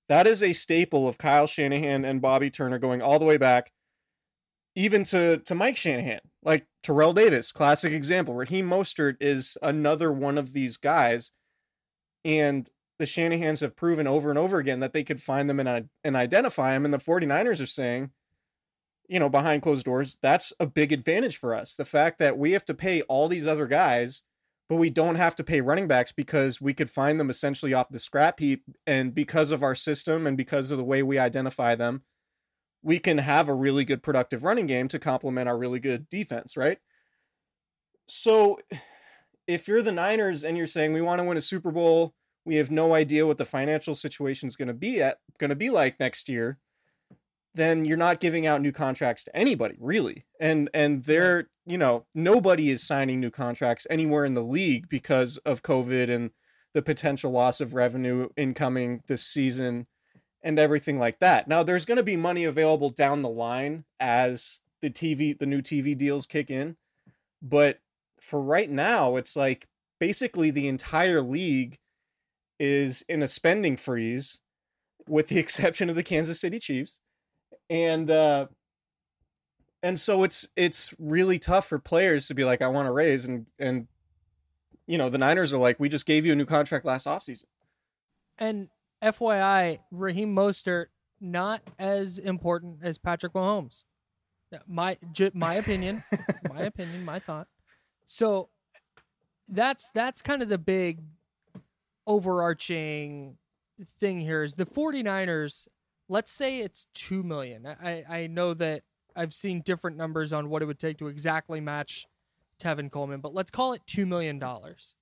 that 0.09 0.25
is 0.25 0.41
a 0.41 0.51
staple 0.51 1.07
of 1.07 1.19
Kyle 1.19 1.45
Shanahan 1.45 2.03
and 2.03 2.23
Bobby 2.23 2.49
Turner 2.49 2.79
going 2.79 3.03
all 3.03 3.19
the 3.19 3.25
way 3.25 3.37
back 3.37 3.71
even 4.75 5.03
to 5.03 5.37
to 5.37 5.53
Mike 5.53 5.77
Shanahan, 5.77 6.21
like 6.41 6.65
Terrell 6.81 7.13
Davis, 7.13 7.51
classic 7.51 7.93
example. 7.93 8.33
Raheem 8.33 8.67
Mostert 8.67 9.17
is 9.21 9.59
another 9.61 10.11
one 10.11 10.39
of 10.39 10.53
these 10.53 10.75
guys, 10.77 11.31
and 12.25 12.67
the 12.97 13.05
Shanahans 13.05 13.61
have 13.61 13.75
proven 13.75 14.07
over 14.07 14.31
and 14.31 14.39
over 14.39 14.57
again 14.57 14.79
that 14.79 14.91
they 14.91 15.03
could 15.03 15.21
find 15.21 15.47
them 15.47 15.59
and 15.59 15.89
and 16.03 16.15
identify 16.15 16.71
them. 16.73 16.83
And 16.83 16.91
the 16.91 16.97
49ers 16.97 17.61
are 17.61 17.67
saying, 17.67 18.09
you 19.13 19.19
know, 19.19 19.29
behind 19.29 19.61
closed 19.61 19.85
doors, 19.85 20.17
that's 20.21 20.51
a 20.59 20.65
big 20.65 20.91
advantage 20.91 21.37
for 21.37 21.53
us. 21.53 21.75
The 21.75 21.85
fact 21.85 22.19
that 22.19 22.37
we 22.37 22.51
have 22.53 22.65
to 22.65 22.73
pay 22.73 23.01
all 23.03 23.27
these 23.27 23.47
other 23.47 23.67
guys, 23.67 24.23
but 24.67 24.77
we 24.77 24.89
don't 24.89 25.15
have 25.15 25.35
to 25.35 25.43
pay 25.43 25.61
running 25.61 25.87
backs 25.87 26.11
because 26.11 26.59
we 26.59 26.73
could 26.73 26.89
find 26.89 27.19
them 27.19 27.29
essentially 27.29 27.73
off 27.73 27.89
the 27.89 27.99
scrap 27.99 28.39
heap, 28.39 28.63
and 28.87 29.13
because 29.13 29.51
of 29.51 29.63
our 29.63 29.75
system 29.75 30.25
and 30.25 30.37
because 30.37 30.71
of 30.71 30.77
the 30.77 30.83
way 30.83 31.03
we 31.03 31.19
identify 31.19 31.75
them 31.75 32.03
we 32.83 32.99
can 32.99 33.17
have 33.17 33.47
a 33.47 33.53
really 33.53 33.85
good 33.85 34.03
productive 34.03 34.43
running 34.43 34.67
game 34.67 34.87
to 34.89 34.99
complement 34.99 35.47
our 35.47 35.57
really 35.57 35.79
good 35.79 36.09
defense, 36.09 36.57
right? 36.57 36.77
So 38.09 38.59
if 39.47 39.67
you're 39.67 39.81
the 39.81 39.91
Niners 39.91 40.43
and 40.43 40.57
you're 40.57 40.67
saying 40.67 40.91
we 40.91 41.01
want 41.01 41.19
to 41.19 41.23
win 41.23 41.37
a 41.37 41.41
Super 41.41 41.71
Bowl, 41.71 42.13
we 42.45 42.57
have 42.57 42.69
no 42.69 42.93
idea 42.93 43.25
what 43.25 43.37
the 43.37 43.45
financial 43.45 43.95
situation 43.95 44.49
is 44.49 44.57
going 44.57 44.67
to 44.67 44.73
be 44.73 45.01
at 45.01 45.19
going 45.39 45.49
to 45.49 45.55
be 45.55 45.69
like 45.69 45.99
next 45.99 46.27
year, 46.27 46.59
then 47.55 47.85
you're 47.85 47.97
not 47.97 48.19
giving 48.19 48.47
out 48.47 48.61
new 48.61 48.71
contracts 48.71 49.23
to 49.25 49.35
anybody, 49.35 49.75
really. 49.79 50.25
And 50.39 50.69
and 50.73 51.03
they're, 51.03 51.49
you 51.65 51.77
know, 51.77 52.05
nobody 52.15 52.69
is 52.69 52.83
signing 52.83 53.19
new 53.19 53.29
contracts 53.29 53.87
anywhere 53.89 54.25
in 54.25 54.33
the 54.33 54.43
league 54.43 54.89
because 54.89 55.37
of 55.39 55.63
COVID 55.63 56.09
and 56.09 56.31
the 56.73 56.81
potential 56.81 57.31
loss 57.31 57.61
of 57.61 57.73
revenue 57.73 58.29
incoming 58.35 59.01
this 59.07 59.23
season 59.23 59.87
and 60.41 60.59
everything 60.59 60.99
like 60.99 61.19
that. 61.19 61.47
Now 61.47 61.63
there's 61.63 61.85
going 61.85 61.97
to 61.97 62.03
be 62.03 62.17
money 62.17 62.43
available 62.43 62.89
down 62.89 63.21
the 63.21 63.29
line 63.29 63.85
as 63.99 64.59
the 64.81 64.89
TV 64.89 65.37
the 65.37 65.45
new 65.45 65.61
TV 65.61 65.97
deals 65.97 66.25
kick 66.25 66.49
in, 66.49 66.75
but 67.41 67.79
for 68.19 68.41
right 68.41 68.69
now 68.69 69.15
it's 69.15 69.35
like 69.35 69.67
basically 69.99 70.49
the 70.49 70.67
entire 70.67 71.21
league 71.21 71.77
is 72.59 73.03
in 73.07 73.21
a 73.21 73.27
spending 73.27 73.77
freeze 73.77 74.39
with 75.07 75.27
the 75.27 75.39
exception 75.39 75.89
of 75.89 75.95
the 75.95 76.03
Kansas 76.03 76.39
City 76.39 76.59
Chiefs. 76.59 76.99
And 77.69 78.09
uh 78.11 78.47
and 79.81 79.99
so 79.99 80.23
it's 80.23 80.47
it's 80.55 80.93
really 80.97 81.39
tough 81.39 81.67
for 81.67 81.79
players 81.79 82.27
to 82.27 82.33
be 82.33 82.45
like 82.45 82.61
I 82.61 82.67
want 82.67 82.87
to 82.87 82.91
raise 82.91 83.25
and 83.25 83.45
and 83.59 83.87
you 84.87 84.97
know 84.97 85.09
the 85.09 85.17
Niners 85.17 85.53
are 85.53 85.57
like 85.57 85.79
we 85.79 85.89
just 85.89 86.05
gave 86.05 86.25
you 86.25 86.31
a 86.31 86.35
new 86.35 86.45
contract 86.45 86.85
last 86.85 87.05
offseason. 87.05 87.45
And 88.37 88.69
FYI, 89.03 89.79
Raheem 89.91 90.33
Mostert 90.33 90.87
not 91.19 91.61
as 91.79 92.17
important 92.17 92.79
as 92.83 92.97
Patrick 92.97 93.33
Mahomes. 93.33 93.85
My 94.67 94.97
j- 95.11 95.31
my 95.33 95.55
opinion, 95.55 96.03
my 96.47 96.61
opinion, 96.63 97.03
my 97.03 97.19
thought. 97.19 97.47
So 98.05 98.49
that's 99.47 99.89
that's 99.95 100.21
kind 100.21 100.41
of 100.41 100.49
the 100.49 100.57
big 100.57 101.01
overarching 102.05 103.37
thing 103.99 104.19
here 104.19 104.43
is 104.43 104.55
the 104.55 104.65
49ers 104.65 105.67
let's 106.13 106.31
say 106.31 106.59
it's 106.59 106.85
2 106.93 107.23
million 107.23 107.65
i 107.65 108.03
i 108.09 108.27
know 108.27 108.53
that 108.53 108.83
i've 109.15 109.33
seen 109.33 109.61
different 109.61 109.97
numbers 109.97 110.31
on 110.31 110.49
what 110.49 110.61
it 110.61 110.65
would 110.65 110.79
take 110.79 110.97
to 110.97 111.07
exactly 111.07 111.59
match 111.59 112.05
tevin 112.61 112.91
coleman 112.91 113.19
but 113.19 113.33
let's 113.33 113.51
call 113.51 113.73
it 113.73 113.81
2 113.87 114.05
million 114.05 114.39
dollars 114.39 114.95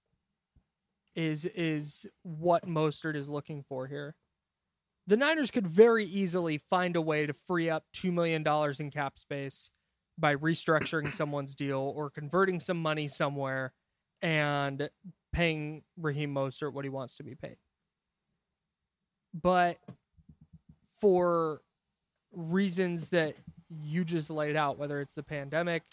is 1.15 1.45
is 1.45 2.05
what 2.23 2.67
Mostert 2.67 3.15
is 3.15 3.29
looking 3.29 3.63
for 3.63 3.87
here. 3.87 4.15
The 5.07 5.17
Niners 5.17 5.51
could 5.51 5.67
very 5.67 6.05
easily 6.05 6.57
find 6.57 6.95
a 6.95 7.01
way 7.01 7.25
to 7.25 7.33
free 7.33 7.69
up 7.69 7.85
two 7.93 8.11
million 8.11 8.43
dollars 8.43 8.79
in 8.79 8.91
cap 8.91 9.17
space 9.17 9.71
by 10.17 10.35
restructuring 10.35 11.13
someone's 11.13 11.55
deal 11.55 11.93
or 11.95 12.09
converting 12.09 12.59
some 12.59 12.81
money 12.81 13.07
somewhere 13.07 13.73
and 14.21 14.89
paying 15.33 15.83
Raheem 15.97 16.33
Mostert 16.33 16.73
what 16.73 16.85
he 16.85 16.89
wants 16.89 17.17
to 17.17 17.23
be 17.23 17.35
paid. 17.35 17.57
But 19.33 19.77
for 21.01 21.61
reasons 22.31 23.09
that 23.09 23.35
you 23.83 24.05
just 24.05 24.29
laid 24.29 24.55
out, 24.55 24.77
whether 24.77 25.01
it's 25.01 25.15
the 25.15 25.23
pandemic, 25.23 25.83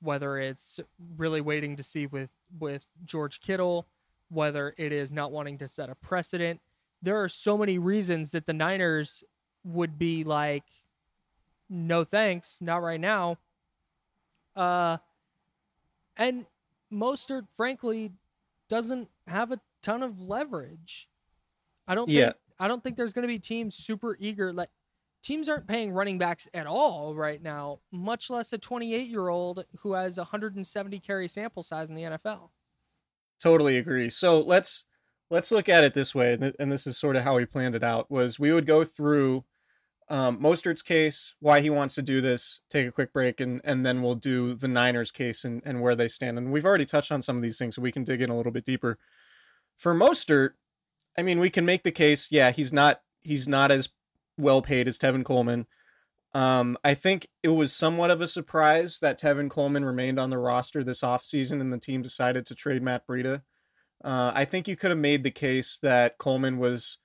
whether 0.00 0.38
it's 0.38 0.80
really 1.16 1.40
waiting 1.40 1.76
to 1.76 1.82
see 1.82 2.06
with 2.06 2.30
with 2.58 2.86
George 3.04 3.40
Kittle, 3.40 3.86
whether 4.30 4.74
it 4.78 4.92
is 4.92 5.12
not 5.12 5.32
wanting 5.32 5.58
to 5.58 5.68
set 5.68 5.90
a 5.90 5.94
precedent. 5.94 6.60
There 7.02 7.20
are 7.22 7.28
so 7.28 7.58
many 7.58 7.78
reasons 7.78 8.30
that 8.30 8.46
the 8.46 8.52
Niners 8.52 9.24
would 9.64 9.98
be 9.98 10.22
like, 10.24 10.64
no 11.68 12.04
thanks, 12.04 12.60
not 12.60 12.82
right 12.82 13.00
now. 13.00 13.38
Uh, 14.54 14.98
and 16.16 16.46
Mostert, 16.92 17.46
frankly, 17.56 18.12
doesn't 18.68 19.08
have 19.26 19.50
a 19.50 19.60
ton 19.82 20.02
of 20.02 20.20
leverage. 20.20 21.08
I 21.88 21.94
don't 21.94 22.08
Yeah. 22.08 22.26
think 22.26 22.36
I 22.58 22.68
don't 22.68 22.82
think 22.82 22.96
there's 22.96 23.12
going 23.12 23.22
to 23.22 23.28
be 23.28 23.38
teams 23.38 23.74
super 23.74 24.16
eager. 24.20 24.52
Like 24.52 24.70
teams 25.22 25.48
aren't 25.48 25.66
paying 25.66 25.92
running 25.92 26.18
backs 26.18 26.48
at 26.52 26.66
all 26.66 27.14
right 27.14 27.42
now, 27.42 27.80
much 27.90 28.30
less 28.30 28.52
a 28.52 28.58
28 28.58 29.06
year 29.06 29.28
old 29.28 29.64
who 29.80 29.92
has 29.94 30.16
170 30.16 30.98
carry 31.00 31.28
sample 31.28 31.62
size 31.62 31.88
in 31.88 31.94
the 31.94 32.02
NFL. 32.02 32.50
Totally 33.40 33.76
agree. 33.76 34.10
So 34.10 34.40
let's 34.40 34.84
let's 35.30 35.50
look 35.50 35.68
at 35.68 35.84
it 35.84 35.94
this 35.94 36.14
way, 36.14 36.38
and 36.58 36.70
this 36.70 36.86
is 36.86 36.98
sort 36.98 37.16
of 37.16 37.24
how 37.24 37.36
we 37.36 37.46
planned 37.46 37.74
it 37.74 37.82
out. 37.82 38.10
Was 38.10 38.38
we 38.38 38.52
would 38.52 38.66
go 38.66 38.84
through 38.84 39.44
um, 40.08 40.38
Mostert's 40.40 40.82
case, 40.82 41.34
why 41.40 41.60
he 41.60 41.70
wants 41.70 41.94
to 41.94 42.02
do 42.02 42.20
this, 42.20 42.60
take 42.68 42.86
a 42.86 42.92
quick 42.92 43.12
break, 43.12 43.40
and 43.40 43.60
and 43.64 43.84
then 43.84 44.02
we'll 44.02 44.14
do 44.14 44.54
the 44.54 44.68
Niners 44.68 45.10
case 45.10 45.44
and 45.44 45.62
and 45.64 45.80
where 45.80 45.96
they 45.96 46.08
stand. 46.08 46.38
And 46.38 46.52
we've 46.52 46.64
already 46.64 46.86
touched 46.86 47.10
on 47.10 47.22
some 47.22 47.36
of 47.36 47.42
these 47.42 47.58
things, 47.58 47.76
so 47.76 47.82
we 47.82 47.92
can 47.92 48.04
dig 48.04 48.20
in 48.20 48.30
a 48.30 48.36
little 48.36 48.52
bit 48.52 48.64
deeper. 48.64 48.98
For 49.76 49.94
Mostert, 49.94 50.50
I 51.16 51.22
mean, 51.22 51.38
we 51.38 51.50
can 51.50 51.64
make 51.64 51.82
the 51.82 51.92
case. 51.92 52.28
Yeah, 52.30 52.50
he's 52.50 52.72
not 52.72 53.00
he's 53.22 53.46
not 53.46 53.70
as 53.70 53.88
well 54.38 54.62
paid 54.62 54.88
as 54.88 54.98
Tevin 54.98 55.24
Coleman. 55.24 55.66
Um, 56.34 56.78
I 56.82 56.94
think 56.94 57.28
it 57.42 57.50
was 57.50 57.74
somewhat 57.74 58.10
of 58.10 58.20
a 58.20 58.28
surprise 58.28 58.98
that 59.00 59.20
Tevin 59.20 59.50
Coleman 59.50 59.84
remained 59.84 60.18
on 60.18 60.30
the 60.30 60.38
roster 60.38 60.82
this 60.82 61.02
offseason 61.02 61.60
and 61.60 61.72
the 61.72 61.78
team 61.78 62.00
decided 62.00 62.46
to 62.46 62.54
trade 62.54 62.82
Matt 62.82 63.06
Breida. 63.06 63.42
Uh, 64.02 64.32
I 64.34 64.46
think 64.46 64.66
you 64.66 64.74
could 64.74 64.90
have 64.90 64.98
made 64.98 65.24
the 65.24 65.30
case 65.30 65.78
that 65.82 66.18
Coleman 66.18 66.58
was 66.58 66.98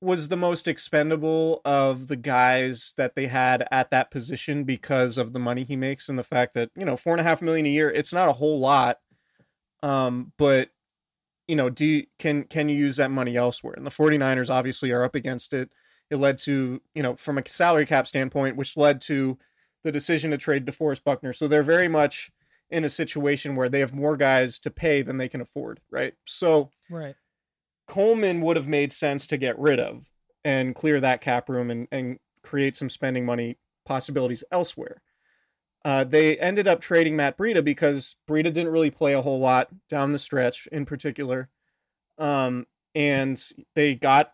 was 0.00 0.28
the 0.28 0.36
most 0.36 0.66
expendable 0.66 1.60
of 1.64 2.08
the 2.08 2.16
guys 2.16 2.92
that 2.96 3.14
they 3.14 3.28
had 3.28 3.64
at 3.70 3.90
that 3.90 4.10
position 4.10 4.64
because 4.64 5.16
of 5.16 5.32
the 5.32 5.38
money 5.38 5.62
he 5.62 5.76
makes 5.76 6.08
and 6.08 6.18
the 6.18 6.24
fact 6.24 6.54
that 6.54 6.70
you 6.76 6.84
know 6.84 6.96
four 6.96 7.12
and 7.12 7.20
a 7.20 7.24
half 7.24 7.40
million 7.40 7.66
a 7.66 7.68
year 7.68 7.88
it's 7.88 8.12
not 8.12 8.28
a 8.28 8.32
whole 8.32 8.58
lot 8.58 8.98
um 9.84 10.32
but 10.36 10.70
you 11.48 11.56
know 11.56 11.68
do 11.70 11.84
you, 11.84 12.06
can 12.18 12.44
can 12.44 12.68
you 12.68 12.76
use 12.76 12.96
that 12.96 13.10
money 13.10 13.36
elsewhere 13.36 13.74
and 13.76 13.84
the 13.84 13.90
49ers 13.90 14.50
obviously 14.50 14.90
are 14.90 15.04
up 15.04 15.14
against 15.14 15.52
it 15.52 15.70
it 16.10 16.16
led 16.16 16.38
to 16.38 16.80
you 16.94 17.02
know 17.02 17.16
from 17.16 17.38
a 17.38 17.42
salary 17.48 17.86
cap 17.86 18.06
standpoint 18.06 18.56
which 18.56 18.76
led 18.76 19.00
to 19.00 19.38
the 19.84 19.92
decision 19.92 20.30
to 20.30 20.38
trade 20.38 20.66
DeForest 20.66 21.04
Buckner. 21.04 21.32
So 21.32 21.48
they're 21.48 21.62
very 21.62 21.88
much 21.88 22.30
in 22.70 22.84
a 22.84 22.88
situation 22.88 23.56
where 23.56 23.68
they 23.68 23.80
have 23.80 23.92
more 23.92 24.16
guys 24.16 24.58
to 24.60 24.70
pay 24.70 25.02
than 25.02 25.18
they 25.18 25.28
can 25.28 25.40
afford, 25.40 25.80
right? 25.90 26.14
So 26.24 26.70
Right. 26.90 27.14
Coleman 27.88 28.40
would 28.42 28.56
have 28.56 28.68
made 28.68 28.92
sense 28.92 29.26
to 29.26 29.36
get 29.36 29.58
rid 29.58 29.80
of 29.80 30.08
and 30.44 30.74
clear 30.74 31.00
that 31.00 31.20
cap 31.20 31.48
room 31.48 31.70
and, 31.70 31.88
and 31.90 32.18
create 32.42 32.76
some 32.76 32.88
spending 32.88 33.26
money 33.26 33.58
possibilities 33.84 34.44
elsewhere. 34.50 35.02
Uh, 35.84 36.04
they 36.04 36.38
ended 36.38 36.68
up 36.68 36.80
trading 36.80 37.16
Matt 37.16 37.36
Breida 37.36 37.64
because 37.64 38.16
Breida 38.28 38.44
didn't 38.44 38.68
really 38.68 38.90
play 38.90 39.14
a 39.14 39.22
whole 39.22 39.40
lot 39.40 39.68
down 39.88 40.12
the 40.12 40.18
stretch 40.18 40.68
in 40.70 40.84
particular. 40.86 41.48
Um, 42.18 42.66
and 42.94 43.42
they 43.74 43.94
got 43.94 44.32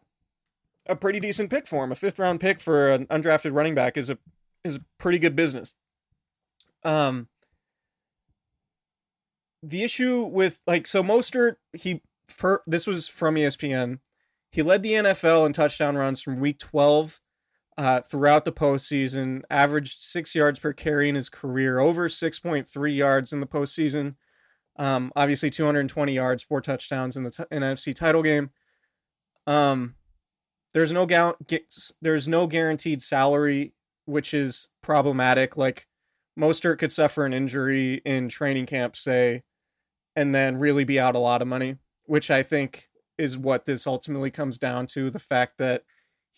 a 0.87 0.97
pretty 0.97 1.21
decent 1.21 1.50
pick 1.50 1.67
for 1.67 1.85
him. 1.85 1.93
A 1.93 1.95
fifth 1.95 2.19
round 2.19 2.40
pick 2.40 2.61
for 2.61 2.90
an 2.90 3.07
undrafted 3.07 3.55
running 3.55 3.75
back 3.75 3.97
is 3.97 4.11
a 4.11 4.19
is 4.64 4.76
a 4.76 4.85
pretty 4.99 5.19
good 5.19 5.37
business. 5.37 5.73
Um, 6.85 7.28
the 9.62 9.85
issue 9.85 10.25
with 10.25 10.61
like 10.67 10.87
so 10.87 11.02
Mostert, 11.02 11.57
he 11.73 12.02
for 12.28 12.62
this 12.67 12.87
was 12.87 13.09
from 13.09 13.37
ESPN. 13.37 14.00
He 14.50 14.62
led 14.62 14.83
the 14.83 14.93
NFL 14.93 15.47
in 15.47 15.52
touchdown 15.52 15.97
runs 15.97 16.23
from 16.23 16.40
week 16.40 16.59
12 16.59 17.21
uh, 17.78 18.00
throughout 18.00 18.44
the 18.44 18.52
postseason, 18.52 19.42
averaged 19.49 20.00
six 20.00 20.35
yards 20.35 20.58
per 20.58 20.73
carry 20.73 21.08
in 21.08 21.14
his 21.14 21.28
career, 21.28 21.78
over 21.78 22.08
6.3 22.08 22.97
yards 22.97 23.32
in 23.32 23.38
the 23.38 23.47
postseason. 23.47 24.16
Um, 24.76 25.12
obviously, 25.14 25.49
220 25.49 26.12
yards, 26.12 26.42
four 26.42 26.61
touchdowns 26.61 27.16
in 27.16 27.23
the 27.23 27.30
t- 27.30 27.44
NFC 27.52 27.94
title 27.94 28.23
game. 28.25 28.50
Um, 29.47 29.94
there's 30.75 30.92
no 30.92 31.06
gu- 31.06 31.35
there's 32.02 32.26
no 32.26 32.49
guaranteed 32.49 33.00
salary, 33.00 33.75
which 34.06 34.35
is 34.35 34.68
problematic. 34.82 35.56
Like 35.56 35.87
Mostert 36.38 36.78
could 36.78 36.92
suffer 36.92 37.25
an 37.25 37.32
injury 37.32 38.02
in 38.04 38.28
training 38.28 38.66
camp, 38.66 38.97
say, 38.97 39.44
and 40.16 40.35
then 40.35 40.56
really 40.56 40.85
be 40.85 40.99
out 40.99 41.14
a 41.14 41.20
lot 41.20 41.42
of 41.42 41.49
money, 41.49 41.76
which 42.06 42.28
I 42.28 42.42
think 42.42 42.88
is 43.16 43.38
what 43.38 43.66
this 43.66 43.87
ultimately 43.87 44.32
comes 44.32 44.58
down 44.58 44.88
to. 44.88 45.11
The 45.11 45.18
fact 45.18 45.58
that 45.58 45.85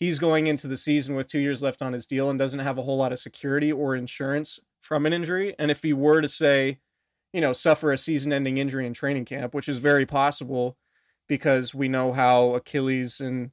he's 0.01 0.17
going 0.17 0.47
into 0.47 0.67
the 0.67 0.75
season 0.75 1.13
with 1.13 1.27
two 1.27 1.37
years 1.37 1.61
left 1.61 1.79
on 1.79 1.93
his 1.93 2.07
deal 2.07 2.27
and 2.27 2.39
doesn't 2.39 2.61
have 2.61 2.79
a 2.79 2.81
whole 2.81 2.97
lot 2.97 3.13
of 3.13 3.19
security 3.19 3.71
or 3.71 3.95
insurance 3.95 4.59
from 4.81 5.05
an 5.05 5.13
injury. 5.13 5.53
And 5.59 5.69
if 5.69 5.83
he 5.83 5.93
were 5.93 6.21
to 6.21 6.27
say, 6.27 6.79
you 7.31 7.39
know, 7.39 7.53
suffer 7.53 7.91
a 7.91 7.99
season 7.99 8.33
ending 8.33 8.57
injury 8.57 8.87
in 8.87 8.93
training 8.93 9.25
camp, 9.25 9.53
which 9.53 9.69
is 9.69 9.77
very 9.77 10.07
possible 10.07 10.75
because 11.27 11.75
we 11.75 11.87
know 11.87 12.13
how 12.13 12.55
Achilles 12.55 13.21
and, 13.21 13.51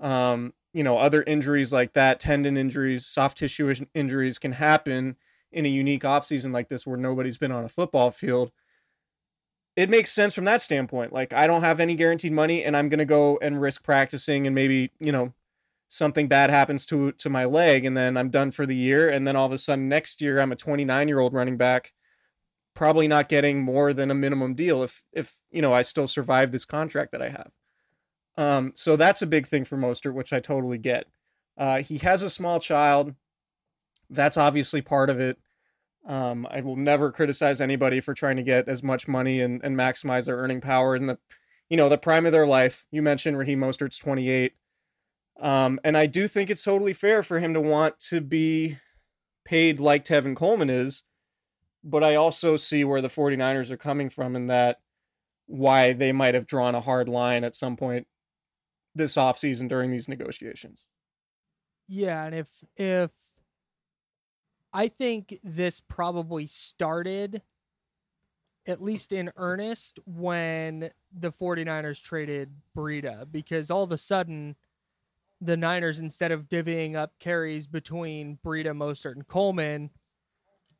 um, 0.00 0.54
you 0.72 0.84
know, 0.84 0.98
other 0.98 1.24
injuries 1.24 1.72
like 1.72 1.94
that, 1.94 2.20
tendon 2.20 2.56
injuries, 2.56 3.04
soft 3.04 3.36
tissue 3.36 3.74
injuries 3.92 4.38
can 4.38 4.52
happen 4.52 5.16
in 5.50 5.66
a 5.66 5.68
unique 5.68 6.04
offseason 6.04 6.52
like 6.52 6.68
this 6.68 6.86
where 6.86 6.96
nobody's 6.96 7.38
been 7.38 7.50
on 7.50 7.64
a 7.64 7.68
football 7.68 8.12
field. 8.12 8.52
It 9.74 9.90
makes 9.90 10.12
sense 10.12 10.32
from 10.32 10.44
that 10.44 10.62
standpoint. 10.62 11.12
Like, 11.12 11.32
I 11.32 11.48
don't 11.48 11.64
have 11.64 11.80
any 11.80 11.96
guaranteed 11.96 12.32
money 12.32 12.62
and 12.62 12.76
I'm 12.76 12.88
going 12.88 12.98
to 13.00 13.04
go 13.04 13.36
and 13.42 13.60
risk 13.60 13.82
practicing 13.82 14.46
and 14.46 14.54
maybe, 14.54 14.92
you 15.00 15.10
know, 15.10 15.34
something 15.88 16.28
bad 16.28 16.50
happens 16.50 16.84
to 16.86 17.12
to 17.12 17.30
my 17.30 17.44
leg 17.44 17.84
and 17.84 17.96
then 17.96 18.16
I'm 18.16 18.30
done 18.30 18.50
for 18.50 18.66
the 18.66 18.76
year 18.76 19.08
and 19.08 19.26
then 19.26 19.36
all 19.36 19.46
of 19.46 19.52
a 19.52 19.58
sudden 19.58 19.88
next 19.88 20.20
year 20.20 20.38
I'm 20.40 20.52
a 20.52 20.56
29-year-old 20.56 21.32
running 21.32 21.56
back 21.56 21.92
probably 22.74 23.08
not 23.08 23.28
getting 23.28 23.60
more 23.60 23.92
than 23.92 24.10
a 24.10 24.14
minimum 24.14 24.54
deal 24.54 24.82
if 24.82 25.02
if 25.12 25.36
you 25.50 25.62
know 25.62 25.72
I 25.72 25.82
still 25.82 26.06
survive 26.06 26.52
this 26.52 26.64
contract 26.64 27.12
that 27.12 27.22
I 27.22 27.30
have. 27.30 27.50
Um 28.36 28.72
so 28.74 28.96
that's 28.96 29.22
a 29.22 29.26
big 29.26 29.46
thing 29.46 29.64
for 29.64 29.76
Mostert 29.76 30.14
which 30.14 30.32
I 30.32 30.40
totally 30.40 30.78
get. 30.78 31.06
Uh 31.56 31.82
he 31.82 31.98
has 31.98 32.22
a 32.22 32.30
small 32.30 32.60
child. 32.60 33.14
That's 34.10 34.36
obviously 34.36 34.82
part 34.82 35.08
of 35.08 35.18
it. 35.18 35.38
Um 36.06 36.46
I 36.50 36.60
will 36.60 36.76
never 36.76 37.10
criticize 37.10 37.62
anybody 37.62 38.00
for 38.00 38.12
trying 38.12 38.36
to 38.36 38.42
get 38.42 38.68
as 38.68 38.82
much 38.82 39.08
money 39.08 39.40
and 39.40 39.60
and 39.64 39.74
maximize 39.74 40.26
their 40.26 40.36
earning 40.36 40.60
power 40.60 40.94
in 40.94 41.06
the 41.06 41.18
you 41.70 41.78
know 41.78 41.88
the 41.88 41.98
prime 41.98 42.26
of 42.26 42.32
their 42.32 42.46
life. 42.46 42.84
You 42.90 43.00
mentioned 43.00 43.38
Raheem 43.38 43.60
Mostert's 43.60 43.98
28. 43.98 44.52
Um, 45.38 45.78
and 45.84 45.96
I 45.96 46.06
do 46.06 46.26
think 46.26 46.50
it's 46.50 46.64
totally 46.64 46.92
fair 46.92 47.22
for 47.22 47.38
him 47.38 47.54
to 47.54 47.60
want 47.60 48.00
to 48.00 48.20
be 48.20 48.78
paid 49.44 49.78
like 49.78 50.04
Tevin 50.04 50.36
Coleman 50.36 50.70
is. 50.70 51.04
But 51.84 52.02
I 52.02 52.16
also 52.16 52.56
see 52.56 52.84
where 52.84 53.00
the 53.00 53.08
49ers 53.08 53.70
are 53.70 53.76
coming 53.76 54.10
from 54.10 54.34
and 54.34 54.50
that 54.50 54.80
why 55.46 55.92
they 55.92 56.12
might 56.12 56.34
have 56.34 56.46
drawn 56.46 56.74
a 56.74 56.80
hard 56.80 57.08
line 57.08 57.44
at 57.44 57.54
some 57.54 57.76
point 57.76 58.06
this 58.94 59.14
offseason 59.14 59.68
during 59.68 59.90
these 59.90 60.08
negotiations. 60.08 60.86
Yeah, 61.86 62.24
and 62.24 62.34
if 62.34 62.48
if 62.76 63.10
I 64.72 64.88
think 64.88 65.38
this 65.42 65.80
probably 65.80 66.46
started 66.46 67.42
at 68.66 68.82
least 68.82 69.12
in 69.12 69.32
earnest 69.36 69.98
when 70.04 70.90
the 71.10 71.32
49ers 71.32 72.02
traded 72.02 72.50
Breida 72.76 73.30
because 73.30 73.70
all 73.70 73.82
of 73.82 73.92
a 73.92 73.98
sudden 73.98 74.56
the 75.40 75.56
Niners 75.56 76.00
instead 76.00 76.32
of 76.32 76.48
divvying 76.48 76.96
up 76.96 77.12
carries 77.20 77.66
between 77.66 78.38
Breida, 78.44 78.76
Mostert, 78.76 79.12
and 79.12 79.26
Coleman 79.26 79.90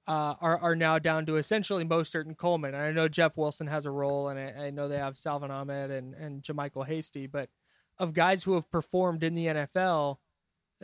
uh, 0.08 0.34
are 0.40 0.58
are 0.58 0.74
now 0.74 0.98
down 0.98 1.26
to 1.26 1.36
essentially 1.36 1.84
Mostert 1.84 2.24
and 2.24 2.36
Coleman. 2.36 2.74
And 2.74 2.82
I 2.82 2.90
know 2.90 3.08
Jeff 3.08 3.36
Wilson 3.36 3.66
has 3.66 3.84
a 3.84 3.90
role, 3.90 4.28
and 4.28 4.38
I, 4.38 4.66
I 4.66 4.70
know 4.70 4.88
they 4.88 4.96
have 4.96 5.18
Salvon 5.18 5.50
Ahmed 5.50 5.90
and 5.90 6.14
and 6.14 6.42
JaMycal 6.42 6.86
Hasty, 6.86 7.26
but 7.26 7.50
of 7.98 8.14
guys 8.14 8.42
who 8.42 8.54
have 8.54 8.70
performed 8.70 9.22
in 9.22 9.34
the 9.34 9.46
NFL, 9.46 10.16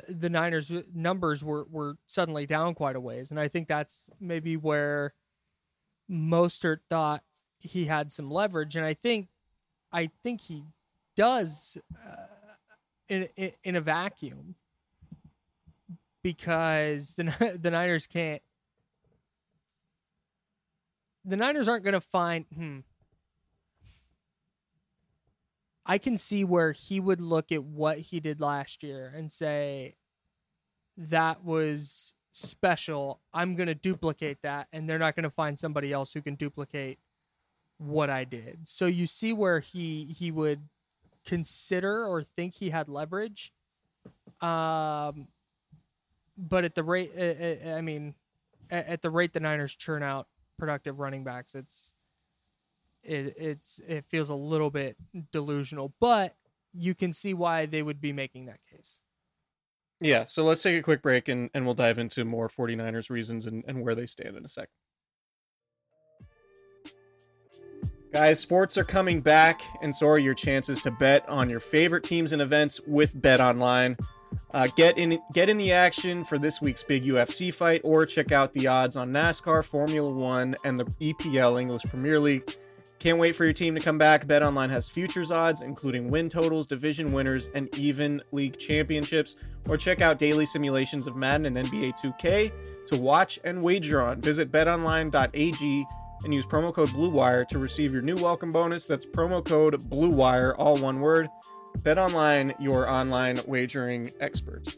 the 0.08 0.28
Niners 0.28 0.70
numbers 0.94 1.42
were 1.42 1.64
were 1.70 1.96
suddenly 2.06 2.46
down 2.46 2.74
quite 2.74 2.96
a 2.96 3.00
ways, 3.00 3.30
and 3.30 3.40
I 3.40 3.48
think 3.48 3.66
that's 3.66 4.10
maybe 4.20 4.56
where 4.56 5.14
Mostert 6.10 6.80
thought 6.90 7.22
he 7.58 7.86
had 7.86 8.12
some 8.12 8.30
leverage, 8.30 8.76
and 8.76 8.84
I 8.84 8.94
think 8.94 9.28
I 9.90 10.10
think 10.22 10.42
he 10.42 10.64
does 11.16 11.78
uh, 11.96 12.26
in, 13.08 13.28
in 13.36 13.52
in 13.62 13.76
a 13.76 13.80
vacuum 13.80 14.54
because 16.22 17.16
the 17.16 17.58
the 17.60 17.70
Niners 17.70 18.06
can't. 18.06 18.42
The 21.24 21.36
Niners 21.36 21.68
aren't 21.68 21.84
going 21.84 21.94
to 21.94 22.00
find. 22.00 22.44
Hmm. 22.54 22.78
I 25.86 25.98
can 25.98 26.16
see 26.16 26.44
where 26.44 26.72
he 26.72 26.98
would 26.98 27.20
look 27.20 27.52
at 27.52 27.62
what 27.62 27.98
he 27.98 28.18
did 28.18 28.40
last 28.40 28.82
year 28.82 29.12
and 29.14 29.30
say, 29.30 29.96
that 30.96 31.44
was 31.44 32.14
special. 32.32 33.20
I'm 33.34 33.54
going 33.54 33.66
to 33.66 33.74
duplicate 33.74 34.38
that. 34.42 34.68
And 34.72 34.88
they're 34.88 34.98
not 34.98 35.14
going 35.14 35.24
to 35.24 35.30
find 35.30 35.58
somebody 35.58 35.92
else 35.92 36.12
who 36.12 36.22
can 36.22 36.36
duplicate 36.36 36.98
what 37.78 38.08
I 38.08 38.24
did. 38.24 38.60
So 38.64 38.86
you 38.86 39.06
see 39.06 39.32
where 39.32 39.60
he, 39.60 40.04
he 40.04 40.30
would 40.30 40.62
consider 41.24 42.06
or 42.06 42.22
think 42.22 42.54
he 42.54 42.70
had 42.70 42.88
leverage. 42.88 43.52
Um, 44.40 45.28
but 46.36 46.64
at 46.64 46.74
the 46.74 46.82
rate, 46.82 47.12
uh, 47.16 47.68
uh, 47.70 47.74
I 47.76 47.80
mean, 47.80 48.14
at, 48.70 48.86
at 48.86 49.02
the 49.02 49.10
rate 49.10 49.32
the 49.32 49.40
Niners 49.40 49.74
churn 49.74 50.02
out 50.02 50.26
productive 50.58 50.98
running 50.98 51.24
backs, 51.24 51.54
it's, 51.54 51.92
it, 53.02 53.34
it's 53.36 53.80
it 53.86 54.06
feels 54.08 54.30
a 54.30 54.34
little 54.34 54.70
bit 54.70 54.96
delusional, 55.30 55.92
but 56.00 56.34
you 56.72 56.94
can 56.94 57.12
see 57.12 57.34
why 57.34 57.66
they 57.66 57.82
would 57.82 58.00
be 58.00 58.12
making 58.12 58.46
that 58.46 58.60
case. 58.70 59.00
Yeah, 60.00 60.24
so 60.26 60.44
let's 60.44 60.62
take 60.62 60.78
a 60.78 60.82
quick 60.82 61.02
break 61.02 61.28
and, 61.28 61.50
and 61.54 61.64
we'll 61.64 61.74
dive 61.74 61.98
into 61.98 62.24
more 62.24 62.48
49ers 62.48 63.10
reasons 63.10 63.46
and, 63.46 63.64
and 63.66 63.82
where 63.82 63.94
they 63.94 64.06
stand 64.06 64.36
in 64.36 64.44
a 64.44 64.48
sec. 64.48 64.68
Guys, 68.14 68.38
sports 68.38 68.78
are 68.78 68.84
coming 68.84 69.20
back, 69.20 69.62
and 69.82 69.92
so 69.92 70.06
are 70.06 70.20
your 70.20 70.34
chances 70.34 70.80
to 70.80 70.92
bet 70.92 71.28
on 71.28 71.50
your 71.50 71.58
favorite 71.58 72.04
teams 72.04 72.32
and 72.32 72.40
events 72.40 72.80
with 72.86 73.20
Bet 73.20 73.40
Online. 73.40 73.96
Uh, 74.52 74.68
get 74.76 74.96
in 74.96 75.18
get 75.32 75.48
in 75.48 75.56
the 75.56 75.72
action 75.72 76.22
for 76.22 76.38
this 76.38 76.60
week's 76.60 76.84
big 76.84 77.02
UFC 77.04 77.52
fight, 77.52 77.80
or 77.82 78.06
check 78.06 78.30
out 78.30 78.52
the 78.52 78.68
odds 78.68 78.94
on 78.94 79.10
NASCAR, 79.10 79.64
Formula 79.64 80.08
One, 80.08 80.54
and 80.64 80.78
the 80.78 80.84
EPL 81.00 81.60
English 81.60 81.82
Premier 81.88 82.20
League. 82.20 82.48
Can't 83.00 83.18
wait 83.18 83.34
for 83.34 83.42
your 83.42 83.52
team 83.52 83.74
to 83.74 83.80
come 83.80 83.98
back. 83.98 84.28
BetOnline 84.28 84.70
has 84.70 84.88
futures 84.88 85.32
odds, 85.32 85.60
including 85.60 86.08
win 86.08 86.28
totals, 86.28 86.68
division 86.68 87.10
winners, 87.10 87.48
and 87.52 87.76
even 87.76 88.22
league 88.30 88.56
championships. 88.60 89.34
Or 89.68 89.76
check 89.76 90.00
out 90.00 90.20
daily 90.20 90.46
simulations 90.46 91.08
of 91.08 91.16
Madden 91.16 91.46
and 91.46 91.66
NBA 91.66 91.98
2K 91.98 92.52
to 92.86 92.96
watch 92.96 93.40
and 93.42 93.60
wager 93.60 94.00
on. 94.00 94.20
Visit 94.20 94.52
betonline.ag 94.52 95.86
and 96.24 96.34
use 96.34 96.46
promo 96.46 96.74
code 96.74 96.88
BLUEWIRE 96.88 97.46
to 97.48 97.58
receive 97.58 97.92
your 97.92 98.02
new 98.02 98.16
welcome 98.16 98.50
bonus. 98.50 98.86
That's 98.86 99.06
promo 99.06 99.44
code 99.44 99.88
BLUEWIRE, 99.90 100.54
all 100.58 100.76
one 100.78 101.00
word. 101.00 101.28
Bet 101.78 101.98
online, 101.98 102.54
your 102.58 102.88
online 102.88 103.40
wagering 103.46 104.10
experts. 104.20 104.76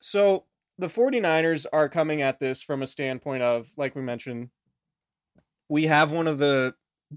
So 0.00 0.44
the 0.78 0.88
49ers 0.88 1.66
are 1.72 1.88
coming 1.88 2.22
at 2.22 2.38
this 2.38 2.62
from 2.62 2.82
a 2.82 2.86
standpoint 2.86 3.42
of, 3.42 3.70
like 3.76 3.94
we 3.96 4.02
mentioned, 4.02 4.50
we 5.68 5.84
have 5.84 6.12
one 6.12 6.26
of 6.26 6.38
the 6.38 6.74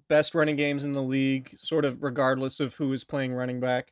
best 0.08 0.34
running 0.34 0.56
games 0.56 0.84
in 0.86 0.94
the 0.94 1.04
league, 1.04 1.54
sort 1.58 1.84
of 1.84 2.02
regardless 2.02 2.60
of 2.60 2.76
who 2.76 2.94
is 2.94 3.04
playing 3.04 3.34
running 3.34 3.60
back. 3.60 3.92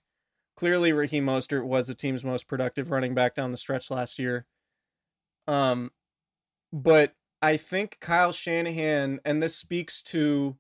Clearly, 0.56 0.94
Raheem 0.94 1.26
Mostert 1.26 1.66
was 1.66 1.88
the 1.88 1.96
team's 1.96 2.24
most 2.24 2.48
productive 2.48 2.92
running 2.92 3.14
back 3.14 3.36
down 3.36 3.52
the 3.52 3.58
stretch 3.58 3.90
last 3.90 4.20
year. 4.20 4.46
Um, 5.48 5.92
but 6.72 7.16
I 7.42 7.58
think 7.58 7.98
Kyle 8.00 8.32
Shanahan, 8.32 9.20
and 9.26 9.42
this 9.42 9.56
speaks 9.56 10.02
to 10.04 10.58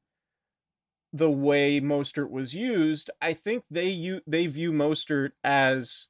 the 1.13 1.31
way 1.31 1.79
Mostert 1.79 2.31
was 2.31 2.55
used. 2.55 3.11
I 3.21 3.33
think 3.33 3.65
they 3.69 3.87
you 3.87 4.21
they 4.25 4.47
view 4.47 4.73
Mostert 4.73 5.31
as 5.43 6.07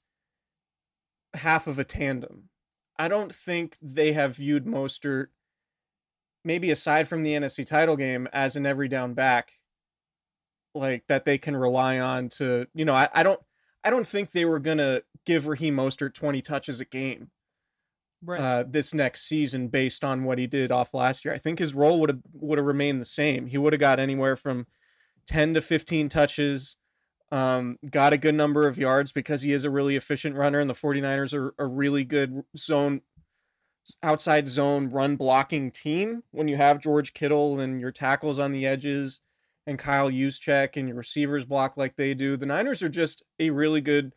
half 1.34 1.68
of 1.68 1.78
a 1.78 1.84
tandem. 1.84 2.50
I 2.98 3.08
don't 3.08 3.34
think 3.34 3.78
they 3.82 4.14
have 4.14 4.38
viewed 4.38 4.66
Mostert, 4.66 5.28
maybe 6.46 6.72
aside 6.72 7.08
from 7.08 7.24
the 7.24 7.34
NFC 7.34 7.66
title 7.66 7.98
game, 7.98 8.28
as 8.32 8.56
an 8.56 8.66
every 8.66 8.88
down 8.88 9.14
back, 9.14 9.54
like 10.74 11.06
that 11.08 11.26
they 11.26 11.38
can 11.38 11.56
rely 11.56 12.00
on 12.00 12.30
to, 12.30 12.68
you 12.74 12.86
know, 12.86 12.94
I, 12.94 13.10
I 13.14 13.24
don't 13.24 13.42
I 13.84 13.90
don't 13.90 14.08
think 14.08 14.32
they 14.32 14.46
were 14.46 14.60
gonna 14.60 15.02
give 15.26 15.48
Raheem 15.48 15.76
Mostert 15.76 16.14
20 16.14 16.42
touches 16.42 16.80
a 16.80 16.86
game 16.86 17.30
Right. 18.26 18.40
uh, 18.40 18.64
this 18.66 18.94
next 18.94 19.24
season 19.28 19.68
based 19.68 20.04
on 20.04 20.24
what 20.24 20.38
he 20.38 20.48
did 20.48 20.72
off 20.72 20.94
last 20.94 21.26
year. 21.26 21.34
I 21.34 21.38
think 21.38 21.60
his 21.60 21.74
role 21.74 22.00
would 22.00 22.10
have 22.10 22.20
would 22.34 22.58
have 22.58 22.66
remained 22.66 23.02
the 23.02 23.06
same. 23.06 23.48
He 23.48 23.58
would 23.58 23.74
have 23.74 23.82
got 23.82 24.00
anywhere 24.00 24.38
from 24.38 24.66
10 25.28 25.54
to 25.56 25.62
15 25.62 26.08
touches, 26.10 26.78
um, 27.32 27.78
got 27.90 28.14
a 28.14 28.18
good 28.18 28.36
number 28.36 28.66
of 28.68 28.78
yards 28.78 29.12
because 29.12 29.42
he 29.42 29.52
is 29.52 29.66
a 29.66 29.70
really 29.70 29.96
efficient 29.98 30.36
runner, 30.38 30.60
and 30.62 30.70
the 30.70 30.74
49ers 30.76 31.34
are 31.34 31.54
a 31.60 31.66
really 31.68 32.06
good 32.06 32.44
zone 32.58 33.02
outside 34.02 34.48
zone 34.48 34.90
run 34.90 35.18
blocking 35.18 35.70
team. 35.72 36.24
When 36.32 36.48
you 36.48 36.56
have 36.56 36.80
George 36.80 37.14
Kittle 37.14 37.60
and 37.60 37.82
your 37.82 37.92
tackles 37.92 38.40
on 38.40 38.54
the 38.54 38.66
edges 38.66 39.20
and 39.66 39.80
Kyle 39.80 40.10
Juszczyk 40.10 40.76
and 40.76 40.88
your 40.88 40.98
receivers 40.98 41.46
block 41.46 41.78
like 41.78 41.96
they 41.96 42.14
do, 42.14 42.38
the 42.38 42.46
Niners 42.46 42.82
are 42.82 42.90
just 42.90 43.24
a 43.40 43.50
really 43.50 43.82
good 43.82 44.14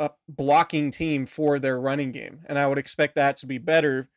a 0.00 0.04
uh, 0.04 0.08
blocking 0.28 0.90
team 0.90 1.26
for 1.26 1.58
their 1.58 1.78
running 1.78 2.10
game. 2.10 2.40
And 2.46 2.58
I 2.58 2.66
would 2.66 2.78
expect 2.78 3.14
that 3.14 3.36
to 3.38 3.46
be 3.46 3.58
better 3.58 4.08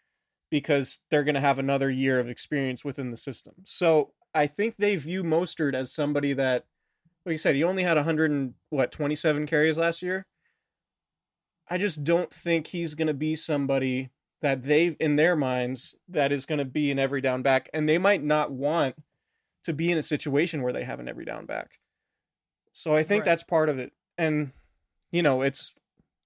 because 0.50 1.00
they're 1.10 1.24
going 1.24 1.36
to 1.36 1.42
have 1.42 1.60
another 1.60 1.90
year 1.90 2.20
of 2.20 2.30
experience 2.30 2.84
within 2.84 3.12
the 3.12 3.18
system. 3.18 3.54
So 3.64 4.14
I 4.34 4.48
think 4.48 4.76
they 4.78 4.96
view 4.96 5.24
Mostert 5.24 5.74
as 5.74 5.92
somebody 5.92 6.34
that, 6.34 6.66
like 7.26 7.34
you 7.34 7.38
said, 7.38 7.56
he 7.56 7.64
only 7.64 7.84
had 7.84 7.98
100 7.98 8.32
and 8.32 8.54
what 8.70 8.92
27 8.92 9.46
carries 9.46 9.78
last 9.78 10.02
year. 10.02 10.26
I 11.70 11.78
just 11.78 12.04
don't 12.04 12.34
think 12.34 12.68
he's 12.68 12.96
going 12.96 13.08
to 13.08 13.14
be 13.14 13.36
somebody 13.36 14.10
that 14.42 14.64
they, 14.64 14.88
in 15.00 15.16
their 15.16 15.36
minds, 15.36 15.96
that 16.10 16.32
is 16.32 16.46
going 16.46 16.60
to 16.60 16.66
be 16.66 16.92
an 16.92 17.00
every 17.00 17.22
down 17.22 17.44
back, 17.44 17.70
and 17.74 17.88
they 17.88 17.98
might 17.98 18.24
not 18.24 18.52
want 18.52 18.96
to 19.64 19.74
be 19.74 19.92
in 19.92 19.98
a 19.98 20.04
situation 20.04 20.62
where 20.62 20.74
they 20.74 20.84
have 20.84 21.00
an 21.00 21.08
every 21.08 21.26
down 21.26 21.46
back. 21.46 21.80
So 22.74 22.96
I 22.96 23.04
think 23.04 23.22
Right. 23.22 23.26
that's 23.26 23.44
part 23.44 23.70
of 23.70 23.80
it, 23.80 23.94
and 24.18 24.52
you 25.12 25.22
know, 25.22 25.42
it's 25.42 25.76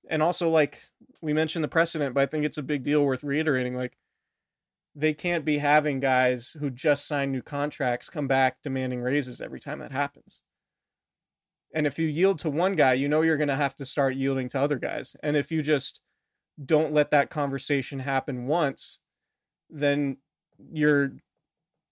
and 0.10 0.22
also 0.22 0.50
like 0.50 0.82
we 1.22 1.34
mentioned 1.34 1.64
the 1.64 1.70
precedent, 1.70 2.14
but 2.14 2.22
I 2.22 2.26
think 2.28 2.46
it's 2.46 2.58
a 2.58 2.64
big 2.64 2.84
deal 2.84 3.04
worth 3.04 3.24
reiterating. 3.24 3.76
Like 3.76 3.98
they 4.96 5.14
can't 5.14 5.44
be 5.44 5.58
having 5.58 6.00
guys 6.00 6.56
who 6.60 6.70
just 6.70 7.08
signed 7.08 7.32
new 7.32 7.42
contracts 7.42 8.10
come 8.10 8.28
back 8.28 8.62
demanding 8.62 9.02
raises 9.02 9.42
every 9.42 9.60
time 9.60 9.80
that 9.80 9.92
happens. 9.92 10.40
And 11.74 11.86
if 11.86 12.00
you 12.00 12.08
yield 12.08 12.40
to 12.40 12.50
one 12.50 12.76
guy, 12.76 12.94
you 12.94 13.10
know 13.10 13.22
you're 13.22 13.36
going 13.36 13.50
to 13.50 13.58
have 13.58 13.76
to 13.78 13.86
start 13.86 14.16
yielding 14.16 14.48
to 14.50 14.62
other 14.62 14.80
guys. 14.80 15.16
And 15.22 15.36
if 15.36 15.52
you 15.52 15.62
just 15.62 16.00
don't 16.64 16.94
let 16.94 17.12
that 17.12 17.30
conversation 17.30 18.00
happen 18.00 18.48
once, 18.48 19.00
then 19.70 20.18
you're 20.72 21.18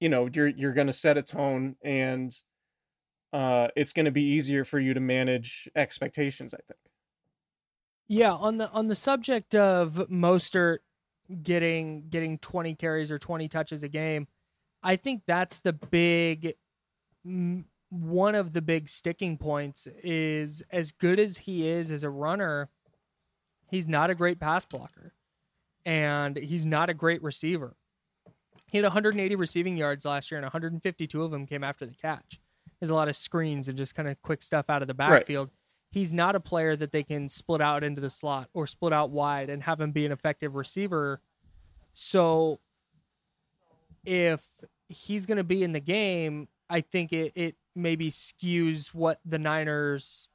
you 0.03 0.09
know, 0.09 0.27
you're 0.33 0.49
you're 0.49 0.73
going 0.73 0.87
to 0.87 0.93
set 0.93 1.17
a 1.17 1.21
tone 1.21 1.77
and 1.81 2.35
uh 3.31 3.69
it's 3.77 3.93
going 3.93 4.05
to 4.05 4.11
be 4.11 4.21
easier 4.21 4.65
for 4.65 4.77
you 4.77 4.93
to 4.93 4.99
manage 4.99 5.69
expectations, 5.77 6.53
I 6.53 6.59
think. 6.67 6.79
Yeah, 8.09 8.33
on 8.33 8.57
the 8.57 8.69
on 8.71 8.89
the 8.89 8.95
subject 8.95 9.55
of 9.55 9.93
Mostert 10.11 10.79
getting 11.41 12.09
getting 12.09 12.37
20 12.37 12.75
carries 12.75 13.11
or 13.11 13.17
20 13.17 13.47
touches 13.47 13.81
a 13.83 13.87
game, 13.87 14.27
I 14.83 14.97
think 14.97 15.23
that's 15.25 15.59
the 15.59 15.71
big 15.71 16.55
one 17.89 18.35
of 18.35 18.51
the 18.51 18.61
big 18.61 18.89
sticking 18.89 19.37
points 19.37 19.87
is 20.03 20.61
as 20.69 20.91
good 20.91 21.17
as 21.17 21.37
he 21.37 21.65
is 21.65 21.93
as 21.93 22.03
a 22.03 22.09
runner, 22.09 22.69
he's 23.71 23.87
not 23.87 24.09
a 24.09 24.15
great 24.15 24.41
pass 24.41 24.65
blocker 24.65 25.13
and 25.85 26.35
he's 26.35 26.65
not 26.65 26.89
a 26.89 26.93
great 26.93 27.23
receiver. 27.23 27.77
He 28.73 28.77
had 28.79 28.83
180 28.83 29.35
receiving 29.37 29.77
yards 29.77 30.03
last 30.03 30.29
year 30.29 30.37
and 30.39 30.43
152 30.43 31.23
of 31.23 31.31
them 31.31 31.45
came 31.45 31.63
after 31.63 31.85
the 31.85 31.93
catch. 31.93 32.41
There's 32.81 32.89
a 32.89 32.95
lot 32.95 33.07
of 33.07 33.15
screens 33.15 33.69
and 33.69 33.77
just 33.77 33.95
kind 33.95 34.09
of 34.09 34.21
quick 34.21 34.43
stuff 34.43 34.65
out 34.69 34.81
of 34.81 34.89
the 34.89 34.93
Right. 34.93 35.19
backfield 35.19 35.49
he's 35.93 36.11
not 36.11 36.35
a 36.35 36.39
player 36.39 36.75
that 36.75 36.91
they 36.91 37.03
can 37.03 37.29
split 37.29 37.61
out 37.61 37.83
into 37.83 38.01
the 38.01 38.09
slot 38.09 38.49
or 38.55 38.65
split 38.65 38.91
out 38.91 39.11
wide 39.11 39.47
and 39.47 39.61
have 39.61 39.79
him 39.79 39.91
be 39.91 40.07
an 40.07 40.11
effective 40.11 40.55
receiver. 40.55 41.21
So 41.93 42.59
if 44.03 44.41
he's 44.89 45.27
going 45.27 45.37
to 45.37 45.43
be 45.43 45.63
in 45.63 45.71
the 45.71 45.79
game, 45.79 46.47
I 46.67 46.81
think 46.81 47.13
it, 47.13 47.31
it 47.35 47.55
maybe 47.75 48.09
skews 48.09 48.87
what 48.87 49.19
the 49.23 49.37
Niners 49.37 50.29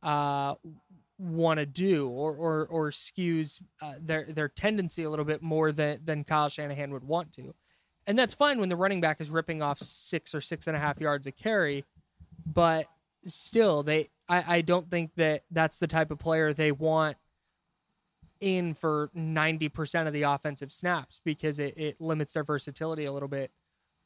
uh, 0.00 0.54
want 1.18 1.58
to 1.58 1.66
do 1.66 2.08
or, 2.08 2.34
or, 2.34 2.66
or 2.66 2.90
skews 2.90 3.60
uh, 3.82 3.94
their, 4.00 4.26
their 4.32 4.48
tendency 4.48 5.02
a 5.02 5.10
little 5.10 5.24
bit 5.24 5.42
more 5.42 5.72
than, 5.72 5.98
than 6.04 6.24
Kyle 6.24 6.48
Shanahan 6.48 6.92
would 6.92 7.04
want 7.04 7.32
to. 7.32 7.54
And 8.06 8.18
that's 8.18 8.34
fine 8.34 8.60
when 8.60 8.68
the 8.68 8.76
running 8.76 9.00
back 9.00 9.20
is 9.20 9.28
ripping 9.30 9.60
off 9.60 9.82
six 9.82 10.34
or 10.34 10.40
six 10.40 10.66
and 10.66 10.76
a 10.76 10.80
half 10.80 11.00
yards 11.00 11.26
a 11.26 11.32
carry, 11.32 11.84
but 12.46 12.86
still 13.26 13.82
they 13.82 14.08
I, 14.28 14.56
I 14.56 14.60
don't 14.60 14.88
think 14.90 15.12
that 15.16 15.42
that's 15.50 15.78
the 15.78 15.86
type 15.86 16.10
of 16.10 16.18
player 16.18 16.52
they 16.52 16.72
want 16.72 17.16
in 18.40 18.74
for 18.74 19.10
90% 19.16 20.06
of 20.06 20.12
the 20.12 20.22
offensive 20.22 20.72
snaps 20.72 21.20
because 21.24 21.58
it, 21.58 21.76
it 21.76 22.00
limits 22.00 22.34
their 22.34 22.44
versatility 22.44 23.06
a 23.06 23.12
little 23.12 23.28
bit 23.28 23.50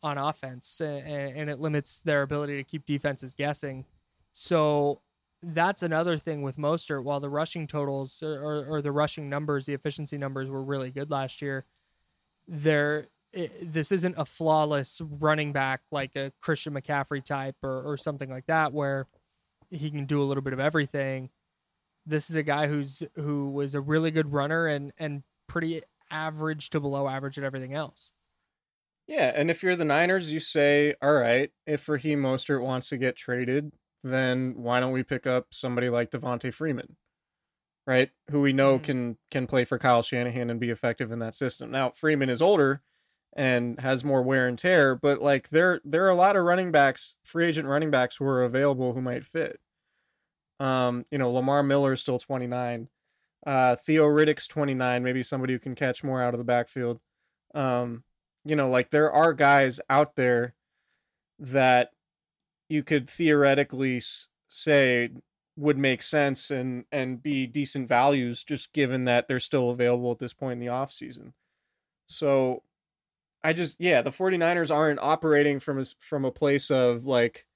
on 0.02 0.18
offense 0.18 0.80
and, 0.80 1.36
and 1.36 1.50
it 1.50 1.60
limits 1.60 2.00
their 2.00 2.22
ability 2.22 2.56
to 2.56 2.64
keep 2.64 2.86
defenses 2.86 3.34
guessing. 3.34 3.84
So 4.32 5.00
that's 5.42 5.82
another 5.82 6.16
thing 6.18 6.42
with 6.42 6.56
Mostert. 6.56 7.02
While 7.02 7.20
the 7.20 7.28
rushing 7.28 7.66
totals 7.66 8.22
or, 8.22 8.40
or, 8.40 8.64
or 8.66 8.82
the 8.82 8.92
rushing 8.92 9.28
numbers, 9.28 9.66
the 9.66 9.74
efficiency 9.74 10.16
numbers 10.16 10.48
were 10.48 10.62
really 10.62 10.90
good 10.90 11.10
last 11.10 11.42
year, 11.42 11.64
there 12.46 13.08
this 13.62 13.90
isn't 13.92 14.14
a 14.18 14.26
flawless 14.26 15.00
running 15.00 15.52
back 15.52 15.80
like 15.90 16.14
a 16.16 16.32
Christian 16.42 16.74
McCaffrey 16.74 17.24
type 17.24 17.56
or, 17.62 17.82
or 17.82 17.96
something 17.96 18.30
like 18.30 18.46
that 18.46 18.72
where 18.72 19.06
he 19.70 19.90
can 19.90 20.04
do 20.04 20.22
a 20.22 20.24
little 20.24 20.42
bit 20.42 20.52
of 20.52 20.60
everything. 20.60 21.30
This 22.04 22.28
is 22.28 22.36
a 22.36 22.42
guy 22.42 22.66
who's 22.66 23.02
who 23.14 23.50
was 23.50 23.74
a 23.74 23.80
really 23.80 24.10
good 24.10 24.32
runner 24.32 24.66
and 24.66 24.92
and 24.98 25.22
pretty 25.46 25.82
average 26.10 26.70
to 26.70 26.80
below 26.80 27.08
average 27.08 27.38
at 27.38 27.44
everything 27.44 27.74
else. 27.74 28.12
Yeah, 29.06 29.32
and 29.34 29.50
if 29.50 29.62
you're 29.62 29.76
the 29.76 29.84
Niners, 29.84 30.32
you 30.32 30.38
say, 30.38 30.94
all 31.02 31.14
right, 31.14 31.50
if 31.66 31.88
Raheem 31.88 32.22
Mostert 32.22 32.62
wants 32.62 32.88
to 32.90 32.96
get 32.96 33.16
traded, 33.16 33.72
then 34.02 34.54
why 34.56 34.80
don't 34.80 34.92
we 34.92 35.02
pick 35.02 35.26
up 35.26 35.54
somebody 35.54 35.88
like 35.90 36.10
Devonta 36.10 36.52
Freeman, 36.52 36.96
right? 37.86 38.10
Who 38.30 38.40
we 38.40 38.52
know 38.52 38.78
Mhm. 38.78 38.84
can 38.84 39.18
can 39.30 39.46
play 39.46 39.64
for 39.64 39.78
Kyle 39.78 40.02
Shanahan 40.02 40.50
and 40.50 40.60
be 40.60 40.70
effective 40.70 41.10
in 41.12 41.18
that 41.20 41.34
system. 41.34 41.70
Now 41.70 41.90
Freeman 41.90 42.30
is 42.30 42.42
older 42.42 42.82
and 43.34 43.80
has 43.80 44.04
more 44.04 44.22
wear 44.22 44.46
and 44.48 44.58
tear, 44.58 44.94
but 44.94 45.22
like 45.22 45.50
there 45.50 45.80
there 45.84 46.04
are 46.06 46.10
a 46.10 46.14
lot 46.14 46.36
of 46.36 46.44
running 46.44 46.70
backs, 46.72 47.16
free 47.24 47.46
agent 47.46 47.68
running 47.68 47.90
backs 47.90 48.16
who 48.16 48.24
are 48.26 48.42
available 48.44 48.92
who 48.94 49.00
might 49.02 49.24
fit. 49.26 49.60
Um, 50.60 51.06
you 51.10 51.18
know, 51.18 51.30
Lamar 51.32 51.62
Miller 51.62 51.92
is 51.92 52.00
still 52.00 52.18
29. 52.18 52.88
Uh, 53.44 53.74
Theo 53.76 54.06
Riddick's 54.06 54.46
29, 54.46 55.02
maybe 55.02 55.22
somebody 55.24 55.52
who 55.54 55.58
can 55.58 55.74
catch 55.74 56.04
more 56.04 56.22
out 56.22 56.34
of 56.34 56.38
the 56.38 56.44
backfield. 56.44 57.00
Um, 57.54 58.04
you 58.44 58.54
know, 58.54 58.70
like 58.70 58.90
there 58.90 59.10
are 59.12 59.32
guys 59.32 59.80
out 59.90 60.14
there 60.16 60.54
that 61.40 61.92
you 62.72 62.82
could 62.82 63.08
theoretically 63.10 63.98
s- 63.98 64.28
say 64.48 65.10
would 65.56 65.76
make 65.78 66.02
sense 66.02 66.50
and 66.50 66.84
and 66.90 67.22
be 67.22 67.46
decent 67.46 67.86
values 67.88 68.42
just 68.42 68.72
given 68.72 69.04
that 69.04 69.28
they're 69.28 69.38
still 69.40 69.70
available 69.70 70.10
at 70.12 70.18
this 70.18 70.32
point 70.32 70.54
in 70.54 70.58
the 70.60 70.68
off 70.68 70.90
season. 70.92 71.34
So 72.06 72.62
I 73.44 73.52
just 73.52 73.76
yeah, 73.80 74.02
the 74.02 74.10
49ers 74.10 74.74
aren't 74.74 75.00
operating 75.00 75.60
from 75.60 75.78
a, 75.80 75.84
from 75.98 76.24
a 76.24 76.30
place 76.30 76.70
of 76.70 77.04
like 77.06 77.46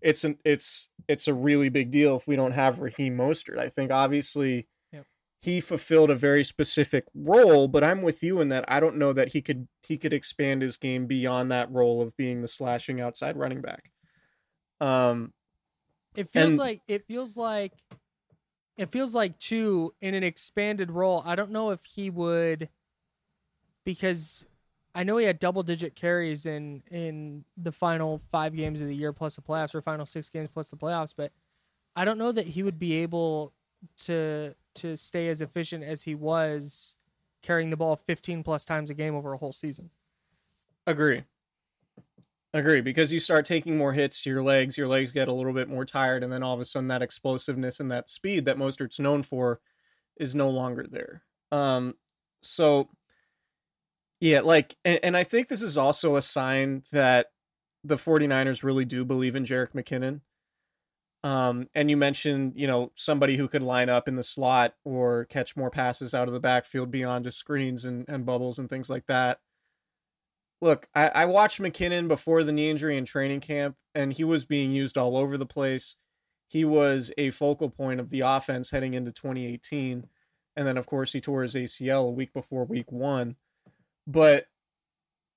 it's 0.00 0.24
an 0.24 0.38
it's 0.44 0.88
it's 1.08 1.28
a 1.28 1.34
really 1.34 1.68
big 1.68 1.90
deal 1.90 2.16
if 2.16 2.26
we 2.26 2.36
don't 2.36 2.52
have 2.52 2.80
Raheem 2.80 3.16
Mostert. 3.16 3.58
I 3.58 3.68
think 3.68 3.90
obviously 3.90 4.66
Yep. 4.92 5.06
he 5.42 5.60
fulfilled 5.60 6.10
a 6.10 6.14
very 6.14 6.44
specific 6.44 7.04
role, 7.14 7.68
but 7.68 7.84
I'm 7.84 8.02
with 8.02 8.22
you 8.22 8.40
in 8.40 8.48
that 8.48 8.64
I 8.68 8.80
don't 8.80 8.96
know 8.96 9.12
that 9.12 9.28
he 9.28 9.42
could 9.42 9.68
he 9.82 9.96
could 9.98 10.12
expand 10.12 10.62
his 10.62 10.76
game 10.76 11.06
beyond 11.06 11.50
that 11.52 11.70
role 11.70 12.00
of 12.02 12.16
being 12.16 12.42
the 12.42 12.48
slashing 12.48 13.00
outside 13.00 13.36
running 13.36 13.60
back. 13.60 13.90
Um 14.80 15.32
It 16.14 16.28
feels 16.30 16.50
And- 16.50 16.58
like 16.58 16.82
it 16.88 17.06
feels 17.06 17.36
like 17.36 17.72
it 18.76 18.90
feels 18.92 19.14
like 19.14 19.38
too 19.38 19.92
in 20.00 20.14
an 20.14 20.22
expanded 20.22 20.90
role. 20.90 21.22
I 21.26 21.34
don't 21.34 21.50
know 21.50 21.70
if 21.70 21.84
he 21.84 22.10
would 22.10 22.68
because 23.84 24.46
I 24.94 25.02
know 25.04 25.16
he 25.16 25.26
had 25.26 25.38
double 25.38 25.62
digit 25.62 25.94
carries 25.94 26.46
in 26.46 26.82
in 26.90 27.44
the 27.56 27.72
final 27.72 28.18
five 28.30 28.54
games 28.54 28.80
of 28.80 28.86
the 28.88 28.94
year 28.94 29.12
plus 29.12 29.36
the 29.36 29.42
playoffs 29.42 29.74
or 29.74 29.82
final 29.82 30.06
six 30.06 30.30
games 30.30 30.48
plus 30.52 30.68
the 30.68 30.76
playoffs, 30.76 31.14
but 31.16 31.32
I 31.96 32.04
don't 32.04 32.18
know 32.18 32.32
that 32.32 32.46
he 32.48 32.62
would 32.62 32.78
be 32.78 32.96
able 32.98 33.52
to 34.04 34.54
to 34.76 34.96
stay 34.96 35.28
as 35.28 35.40
efficient 35.40 35.82
as 35.84 36.02
he 36.02 36.14
was 36.14 36.94
carrying 37.42 37.70
the 37.70 37.76
ball 37.76 37.96
15 37.96 38.42
plus 38.44 38.64
times 38.64 38.90
a 38.90 38.94
game 38.94 39.14
over 39.14 39.32
a 39.32 39.38
whole 39.38 39.52
season. 39.52 39.90
Agree. 40.86 41.24
Agree 42.54 42.80
because 42.80 43.12
you 43.12 43.20
start 43.20 43.44
taking 43.44 43.76
more 43.76 43.92
hits 43.92 44.22
to 44.22 44.30
your 44.30 44.42
legs, 44.42 44.78
your 44.78 44.88
legs 44.88 45.12
get 45.12 45.28
a 45.28 45.32
little 45.34 45.52
bit 45.52 45.68
more 45.68 45.84
tired, 45.84 46.24
and 46.24 46.32
then 46.32 46.42
all 46.42 46.54
of 46.54 46.60
a 46.60 46.64
sudden 46.64 46.88
that 46.88 47.02
explosiveness 47.02 47.78
and 47.78 47.90
that 47.92 48.08
speed 48.08 48.46
that 48.46 48.56
Mostert's 48.56 48.98
known 48.98 49.22
for 49.22 49.60
is 50.16 50.34
no 50.34 50.48
longer 50.48 50.86
there. 50.90 51.22
Um, 51.52 51.94
so 52.42 52.88
yeah, 54.20 54.40
like, 54.40 54.76
and, 54.82 54.98
and 55.02 55.16
I 55.16 55.24
think 55.24 55.48
this 55.48 55.60
is 55.60 55.76
also 55.76 56.16
a 56.16 56.22
sign 56.22 56.84
that 56.90 57.26
the 57.84 57.96
49ers 57.96 58.62
really 58.62 58.86
do 58.86 59.04
believe 59.04 59.36
in 59.36 59.44
Jerick 59.44 59.72
McKinnon. 59.72 60.22
Um, 61.22 61.68
and 61.74 61.90
you 61.90 61.96
mentioned, 61.98 62.54
you 62.56 62.66
know, 62.66 62.92
somebody 62.94 63.36
who 63.36 63.48
could 63.48 63.62
line 63.62 63.90
up 63.90 64.08
in 64.08 64.16
the 64.16 64.22
slot 64.22 64.74
or 64.84 65.26
catch 65.26 65.54
more 65.54 65.70
passes 65.70 66.14
out 66.14 66.28
of 66.28 66.34
the 66.34 66.40
backfield 66.40 66.90
beyond 66.90 67.26
just 67.26 67.38
screens 67.38 67.84
and, 67.84 68.08
and 68.08 68.24
bubbles 68.24 68.58
and 68.58 68.70
things 68.70 68.88
like 68.88 69.06
that 69.06 69.40
look, 70.60 70.88
I, 70.94 71.08
I 71.08 71.24
watched 71.26 71.60
McKinnon 71.60 72.08
before 72.08 72.44
the 72.44 72.52
knee 72.52 72.70
injury 72.70 72.96
in 72.96 73.04
training 73.04 73.40
camp, 73.40 73.76
and 73.94 74.12
he 74.12 74.24
was 74.24 74.44
being 74.44 74.72
used 74.72 74.98
all 74.98 75.16
over 75.16 75.36
the 75.36 75.46
place. 75.46 75.96
He 76.46 76.64
was 76.64 77.12
a 77.18 77.30
focal 77.30 77.70
point 77.70 78.00
of 78.00 78.10
the 78.10 78.20
offense 78.20 78.70
heading 78.70 78.94
into 78.94 79.12
2018. 79.12 80.06
And 80.56 80.66
then, 80.66 80.76
of 80.76 80.86
course, 80.86 81.12
he 81.12 81.20
tore 81.20 81.42
his 81.42 81.54
ACL 81.54 82.08
a 82.08 82.10
week 82.10 82.32
before 82.32 82.64
week 82.64 82.90
one. 82.90 83.36
But, 84.06 84.46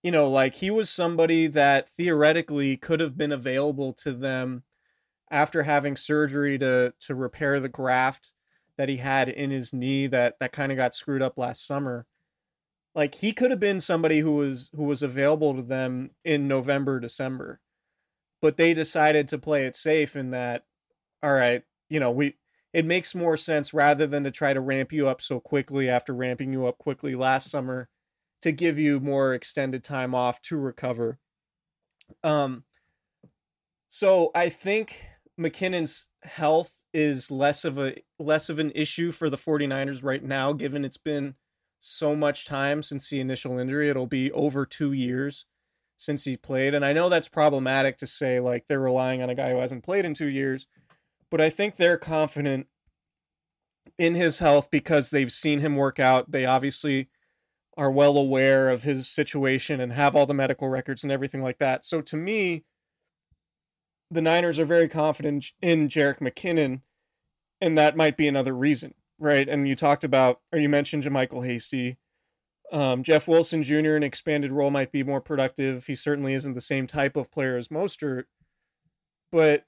you 0.01 0.11
know, 0.11 0.29
like 0.29 0.55
he 0.55 0.71
was 0.71 0.89
somebody 0.89 1.47
that 1.47 1.89
theoretically 1.89 2.77
could 2.77 3.01
have 3.01 3.17
been 3.17 3.31
available 3.31 3.93
to 3.93 4.13
them 4.13 4.63
after 5.29 5.63
having 5.63 5.95
surgery 5.95 6.57
to 6.57 6.93
to 6.99 7.15
repair 7.15 7.59
the 7.59 7.69
graft 7.69 8.31
that 8.77 8.89
he 8.89 8.97
had 8.97 9.29
in 9.29 9.51
his 9.51 9.73
knee 9.73 10.07
that 10.07 10.39
that 10.39 10.51
kind 10.51 10.71
of 10.71 10.77
got 10.77 10.95
screwed 10.95 11.21
up 11.21 11.37
last 11.37 11.65
summer 11.65 12.05
like 12.93 13.15
he 13.15 13.33
could 13.33 13.51
have 13.51 13.59
been 13.59 13.81
somebody 13.81 14.19
who 14.19 14.31
was 14.31 14.69
who 14.75 14.83
was 14.83 15.01
available 15.01 15.55
to 15.55 15.61
them 15.61 16.11
in 16.23 16.47
November, 16.47 16.99
December. 16.99 17.61
But 18.41 18.57
they 18.57 18.73
decided 18.73 19.27
to 19.29 19.37
play 19.37 19.65
it 19.65 19.75
safe 19.75 20.15
in 20.15 20.31
that 20.31 20.65
all 21.23 21.33
right, 21.33 21.63
you 21.89 21.99
know, 21.99 22.11
we 22.11 22.35
it 22.73 22.85
makes 22.85 23.13
more 23.13 23.37
sense 23.37 23.73
rather 23.73 24.07
than 24.07 24.23
to 24.23 24.31
try 24.31 24.53
to 24.53 24.61
ramp 24.61 24.91
you 24.91 25.07
up 25.07 25.21
so 25.21 25.39
quickly 25.39 25.89
after 25.89 26.13
ramping 26.13 26.53
you 26.53 26.65
up 26.65 26.77
quickly 26.77 27.15
last 27.15 27.49
summer 27.49 27.89
to 28.41 28.51
give 28.51 28.79
you 28.79 28.99
more 28.99 29.33
extended 29.33 29.83
time 29.83 30.15
off 30.15 30.41
to 30.41 30.57
recover. 30.57 31.19
Um 32.23 32.63
so 33.87 34.31
I 34.33 34.49
think 34.49 35.05
McKinnon's 35.39 36.07
health 36.23 36.81
is 36.93 37.31
less 37.31 37.65
of 37.65 37.77
a 37.77 37.95
less 38.19 38.49
of 38.49 38.59
an 38.59 38.71
issue 38.75 39.11
for 39.11 39.29
the 39.29 39.37
49ers 39.37 40.03
right 40.03 40.23
now 40.23 40.53
given 40.53 40.83
it's 40.83 40.97
been 40.97 41.35
so 41.83 42.15
much 42.15 42.45
time 42.45 42.83
since 42.83 43.09
the 43.09 43.19
initial 43.19 43.57
injury. 43.57 43.89
It'll 43.89 44.05
be 44.05 44.31
over 44.31 44.65
two 44.65 44.93
years 44.93 45.45
since 45.97 46.25
he 46.25 46.37
played. 46.37 46.73
And 46.73 46.85
I 46.85 46.93
know 46.93 47.09
that's 47.09 47.27
problematic 47.27 47.97
to 47.97 48.07
say, 48.07 48.39
like, 48.39 48.65
they're 48.67 48.79
relying 48.79 49.21
on 49.21 49.29
a 49.29 49.35
guy 49.35 49.49
who 49.49 49.57
hasn't 49.57 49.83
played 49.83 50.05
in 50.05 50.13
two 50.13 50.27
years, 50.27 50.67
but 51.31 51.41
I 51.41 51.49
think 51.49 51.75
they're 51.75 51.97
confident 51.97 52.67
in 53.97 54.13
his 54.13 54.39
health 54.39 54.69
because 54.69 55.09
they've 55.09 55.31
seen 55.31 55.59
him 55.59 55.75
work 55.75 55.99
out. 55.99 56.31
They 56.31 56.45
obviously 56.45 57.09
are 57.77 57.91
well 57.91 58.15
aware 58.15 58.69
of 58.69 58.83
his 58.83 59.09
situation 59.09 59.79
and 59.79 59.93
have 59.93 60.15
all 60.15 60.27
the 60.27 60.33
medical 60.35 60.69
records 60.69 61.03
and 61.03 61.11
everything 61.11 61.41
like 61.41 61.57
that. 61.57 61.83
So 61.83 62.01
to 62.01 62.15
me, 62.15 62.63
the 64.11 64.21
Niners 64.21 64.59
are 64.59 64.65
very 64.65 64.87
confident 64.87 65.47
in 65.61 65.87
Jerick 65.87 66.19
McKinnon, 66.19 66.81
and 67.59 67.75
that 67.77 67.97
might 67.97 68.17
be 68.17 68.27
another 68.27 68.53
reason 68.53 68.93
right? 69.21 69.47
And 69.47 69.67
you 69.67 69.75
talked 69.75 70.03
about, 70.03 70.41
or 70.51 70.59
you 70.59 70.67
mentioned 70.67 71.03
JaMycal 71.03 71.45
Hasty. 71.45 71.97
Um, 72.71 73.03
Jeff 73.03 73.27
Wilson 73.27 73.63
Jr. 73.63 73.95
an 73.95 74.03
expanded 74.03 74.51
role 74.51 74.71
might 74.71 74.91
be 74.91 75.03
more 75.03 75.21
productive. 75.21 75.85
He 75.85 75.95
certainly 75.95 76.33
isn't 76.33 76.53
the 76.53 76.61
same 76.61 76.87
type 76.87 77.15
of 77.15 77.31
player 77.31 77.55
as 77.55 77.67
Mostert. 77.67 78.23
But 79.31 79.65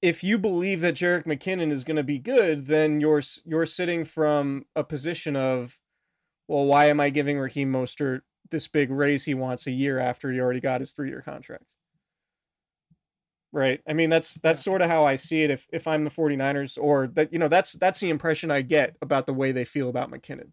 if 0.00 0.22
you 0.22 0.38
believe 0.38 0.80
that 0.82 0.94
Jerick 0.94 1.24
McKinnon 1.24 1.72
is 1.72 1.82
going 1.82 1.96
to 1.96 2.02
be 2.02 2.18
good, 2.18 2.66
then 2.66 3.00
you're 3.00 3.22
you're 3.44 3.66
sitting 3.66 4.04
from 4.04 4.66
a 4.76 4.84
position 4.84 5.34
of, 5.34 5.80
well, 6.46 6.64
why 6.66 6.86
am 6.86 7.00
I 7.00 7.10
giving 7.10 7.38
Raheem 7.38 7.72
Mostert 7.72 8.20
this 8.50 8.68
big 8.68 8.90
raise 8.90 9.24
he 9.24 9.34
wants 9.34 9.66
a 9.66 9.70
year 9.72 9.98
after 9.98 10.30
he 10.30 10.38
already 10.38 10.60
got 10.60 10.80
his 10.80 10.92
three 10.92 11.08
year 11.08 11.22
contract? 11.22 11.64
Right. 13.54 13.80
I 13.88 13.92
mean 13.92 14.10
that's 14.10 14.34
that's 14.34 14.62
sort 14.62 14.82
of 14.82 14.90
how 14.90 15.04
i 15.04 15.14
see 15.14 15.44
it 15.44 15.50
if 15.50 15.66
if 15.72 15.86
i'm 15.86 16.04
the 16.04 16.10
49ers 16.10 16.76
or 16.80 17.06
that 17.14 17.32
you 17.32 17.38
know 17.38 17.48
that's 17.48 17.72
that's 17.74 18.00
the 18.00 18.10
impression 18.10 18.50
i 18.50 18.60
get 18.60 18.96
about 19.00 19.26
the 19.26 19.32
way 19.32 19.52
they 19.52 19.64
feel 19.64 19.88
about 19.88 20.10
mckinnon. 20.10 20.50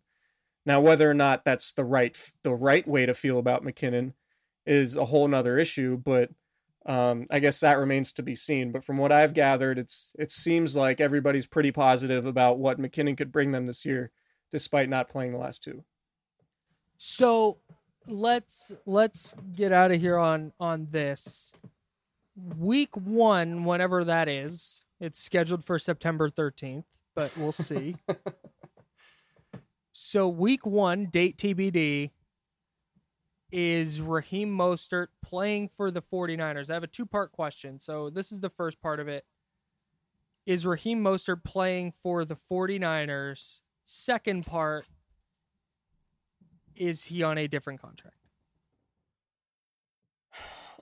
Now 0.65 0.79
whether 0.79 1.09
or 1.09 1.15
not 1.15 1.43
that's 1.43 1.73
the 1.73 1.83
right 1.83 2.15
the 2.43 2.53
right 2.53 2.87
way 2.87 3.05
to 3.07 3.13
feel 3.13 3.39
about 3.39 3.65
mckinnon 3.65 4.13
is 4.65 4.95
a 4.95 5.05
whole 5.05 5.27
nother 5.27 5.57
issue 5.57 5.97
but 5.97 6.29
um, 6.85 7.27
i 7.29 7.39
guess 7.39 7.59
that 7.59 7.79
remains 7.79 8.11
to 8.13 8.23
be 8.23 8.35
seen. 8.35 8.71
But 8.71 8.83
from 8.83 8.97
what 8.97 9.11
i've 9.11 9.33
gathered 9.33 9.79
it's 9.79 10.13
it 10.19 10.31
seems 10.31 10.75
like 10.75 11.01
everybody's 11.01 11.47
pretty 11.47 11.71
positive 11.71 12.25
about 12.25 12.59
what 12.59 12.79
mckinnon 12.79 13.17
could 13.17 13.31
bring 13.31 13.51
them 13.51 13.65
this 13.65 13.83
year 13.83 14.11
despite 14.51 14.89
not 14.89 15.09
playing 15.09 15.31
the 15.31 15.39
last 15.39 15.63
two. 15.63 15.83
So 16.97 17.57
let's 18.07 18.71
let's 18.85 19.33
get 19.55 19.71
out 19.71 19.91
of 19.91 19.99
here 19.99 20.17
on 20.17 20.53
on 20.59 20.87
this 20.91 21.51
week 22.35 22.95
one, 22.95 23.63
whenever 23.63 24.03
that 24.05 24.27
is, 24.27 24.85
it's 24.99 25.21
scheduled 25.21 25.63
for 25.63 25.79
September 25.79 26.29
13th, 26.29 26.85
but 27.15 27.35
we'll 27.37 27.51
see. 27.51 27.95
so, 29.93 30.27
week 30.27 30.65
one, 30.65 31.05
date 31.05 31.37
TBD, 31.37 32.11
is 33.51 33.99
Raheem 33.99 34.55
Mostert 34.55 35.07
playing 35.23 35.69
for 35.75 35.91
the 35.91 36.01
49ers? 36.01 36.69
I 36.69 36.73
have 36.73 36.83
a 36.83 36.87
two 36.87 37.05
part 37.05 37.31
question. 37.31 37.79
So, 37.79 38.09
this 38.09 38.31
is 38.31 38.39
the 38.39 38.49
first 38.49 38.81
part 38.81 38.99
of 38.99 39.07
it. 39.07 39.25
Is 40.45 40.65
Raheem 40.65 41.03
Mostert 41.03 41.43
playing 41.43 41.93
for 42.01 42.25
the 42.25 42.35
49ers? 42.35 43.61
Second 43.85 44.45
part, 44.45 44.85
is 46.75 47.05
he 47.05 47.23
on 47.23 47.37
a 47.37 47.47
different 47.47 47.81
contract? 47.81 48.15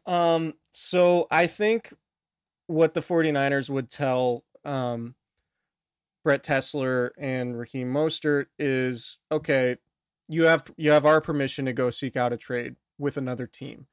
Um, 0.10 0.56
so 0.72 1.28
I 1.30 1.45
think 1.45 1.93
what 2.65 2.95
the 2.95 3.02
49ers 3.02 3.69
would 3.69 3.91
tell 3.91 4.43
um, 4.65 5.13
Brett 6.24 6.43
Tessler 6.43 7.12
and 7.15 7.58
Raheem 7.58 7.93
Mostert 7.93 8.48
is 8.58 9.19
okay, 9.32 9.78
you 10.28 10.43
have 10.43 10.63
you 10.78 10.89
have 10.89 11.06
our 11.06 11.22
permission 11.22 11.65
to 11.65 11.74
go 11.74 11.91
seek 11.91 12.17
out 12.17 12.34
a 12.34 12.38
trade 12.38 12.76
with 12.98 13.17
another 13.17 13.45
team 13.45 13.86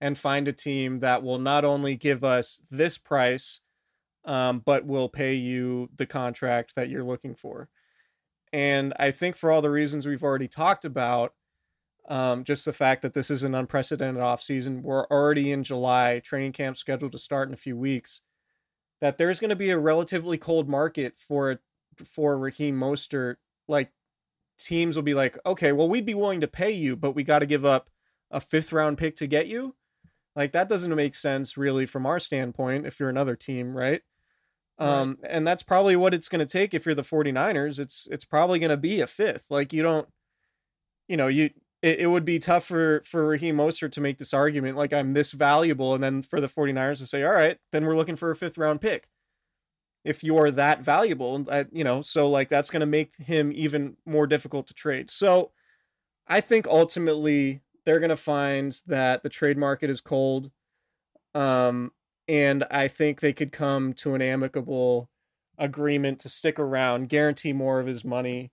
and 0.00 0.16
find 0.16 0.46
a 0.46 0.52
team 0.52 1.00
that 1.00 1.24
will 1.24 1.38
not 1.38 1.64
only 1.64 1.96
give 1.96 2.22
us 2.22 2.62
this 2.70 2.96
price 2.96 3.60
um, 4.24 4.62
but 4.64 4.86
will 4.86 5.08
pay 5.08 5.34
you 5.34 5.90
the 5.96 6.06
contract 6.06 6.74
that 6.76 6.88
you're 6.88 7.04
looking 7.04 7.34
for. 7.34 7.68
And 8.52 8.94
I 8.96 9.10
think 9.10 9.34
for 9.34 9.50
all 9.50 9.60
the 9.60 9.70
reasons 9.70 10.06
we've 10.06 10.22
already 10.22 10.48
talked 10.48 10.84
about, 10.84 11.34
um, 12.08 12.44
just 12.44 12.64
the 12.64 12.72
fact 12.72 13.02
that 13.02 13.14
this 13.14 13.30
is 13.30 13.44
an 13.44 13.54
unprecedented 13.54 14.22
offseason, 14.22 14.82
we're 14.82 15.06
already 15.06 15.50
in 15.52 15.62
July, 15.62 16.20
training 16.22 16.52
camp 16.52 16.76
scheduled 16.76 17.12
to 17.12 17.18
start 17.18 17.48
in 17.48 17.54
a 17.54 17.58
few 17.58 17.76
weeks, 17.76 18.20
that 19.00 19.16
there's 19.16 19.40
going 19.40 19.50
to 19.50 19.56
be 19.56 19.70
a 19.70 19.78
relatively 19.78 20.36
cold 20.36 20.68
market 20.68 21.16
for 21.16 21.60
for 22.04 22.36
Raheem 22.36 22.78
Mostert. 22.78 23.36
Like 23.68 23.92
teams 24.58 24.96
will 24.96 25.02
be 25.02 25.14
like, 25.14 25.38
okay, 25.46 25.72
well, 25.72 25.88
we'd 25.88 26.06
be 26.06 26.14
willing 26.14 26.40
to 26.42 26.48
pay 26.48 26.70
you, 26.70 26.96
but 26.96 27.12
we 27.12 27.22
got 27.22 27.38
to 27.38 27.46
give 27.46 27.64
up 27.64 27.88
a 28.30 28.40
fifth 28.40 28.72
round 28.72 28.98
pick 28.98 29.16
to 29.16 29.26
get 29.26 29.46
you. 29.46 29.74
Like 30.36 30.52
that 30.52 30.68
doesn't 30.68 30.94
make 30.94 31.14
sense 31.14 31.56
really 31.56 31.86
from 31.86 32.04
our 32.04 32.18
standpoint 32.18 32.86
if 32.86 33.00
you're 33.00 33.08
another 33.08 33.36
team, 33.36 33.74
right? 33.74 34.02
right. 34.78 34.88
Um, 34.88 35.18
and 35.22 35.46
that's 35.46 35.62
probably 35.62 35.96
what 35.96 36.12
it's 36.12 36.28
going 36.28 36.46
to 36.46 36.52
take 36.52 36.74
if 36.74 36.84
you're 36.84 36.94
the 36.94 37.02
49ers. 37.02 37.78
It's 37.78 38.06
it's 38.10 38.24
probably 38.24 38.58
going 38.58 38.70
to 38.70 38.76
be 38.76 39.00
a 39.00 39.06
fifth. 39.06 39.46
Like 39.48 39.72
you 39.72 39.82
don't 39.82 40.08
you 41.08 41.16
know, 41.16 41.28
you 41.28 41.50
it, 41.84 42.00
it 42.00 42.06
would 42.06 42.24
be 42.24 42.38
tough 42.38 42.64
for 42.64 43.02
for 43.04 43.26
Raheem 43.26 43.58
Mostert 43.58 43.92
to 43.92 44.00
make 44.00 44.16
this 44.16 44.32
argument 44.32 44.76
like 44.76 44.92
I'm 44.94 45.12
this 45.12 45.32
valuable, 45.32 45.94
and 45.94 46.02
then 46.02 46.22
for 46.22 46.40
the 46.40 46.48
49ers 46.48 46.98
to 46.98 47.06
say, 47.06 47.22
all 47.22 47.32
right, 47.32 47.58
then 47.72 47.84
we're 47.84 47.96
looking 47.96 48.16
for 48.16 48.30
a 48.30 48.36
fifth 48.36 48.56
round 48.56 48.80
pick. 48.80 49.08
If 50.02 50.24
you're 50.24 50.50
that 50.50 50.80
valuable, 50.80 51.44
uh, 51.48 51.64
you 51.70 51.84
know, 51.84 52.00
so 52.00 52.28
like 52.28 52.48
that's 52.48 52.70
going 52.70 52.80
to 52.80 52.86
make 52.86 53.16
him 53.16 53.52
even 53.54 53.96
more 54.06 54.26
difficult 54.26 54.66
to 54.68 54.74
trade. 54.74 55.10
So 55.10 55.52
I 56.26 56.40
think 56.40 56.66
ultimately 56.66 57.60
they're 57.84 58.00
going 58.00 58.08
to 58.08 58.16
find 58.16 58.80
that 58.86 59.22
the 59.22 59.28
trade 59.28 59.58
market 59.58 59.90
is 59.90 60.00
cold. 60.00 60.50
Um, 61.34 61.92
and 62.26 62.64
I 62.70 62.88
think 62.88 63.20
they 63.20 63.34
could 63.34 63.52
come 63.52 63.92
to 63.94 64.14
an 64.14 64.22
amicable 64.22 65.10
agreement 65.58 66.20
to 66.20 66.30
stick 66.30 66.58
around, 66.58 67.10
guarantee 67.10 67.52
more 67.52 67.80
of 67.80 67.86
his 67.86 68.04
money, 68.04 68.52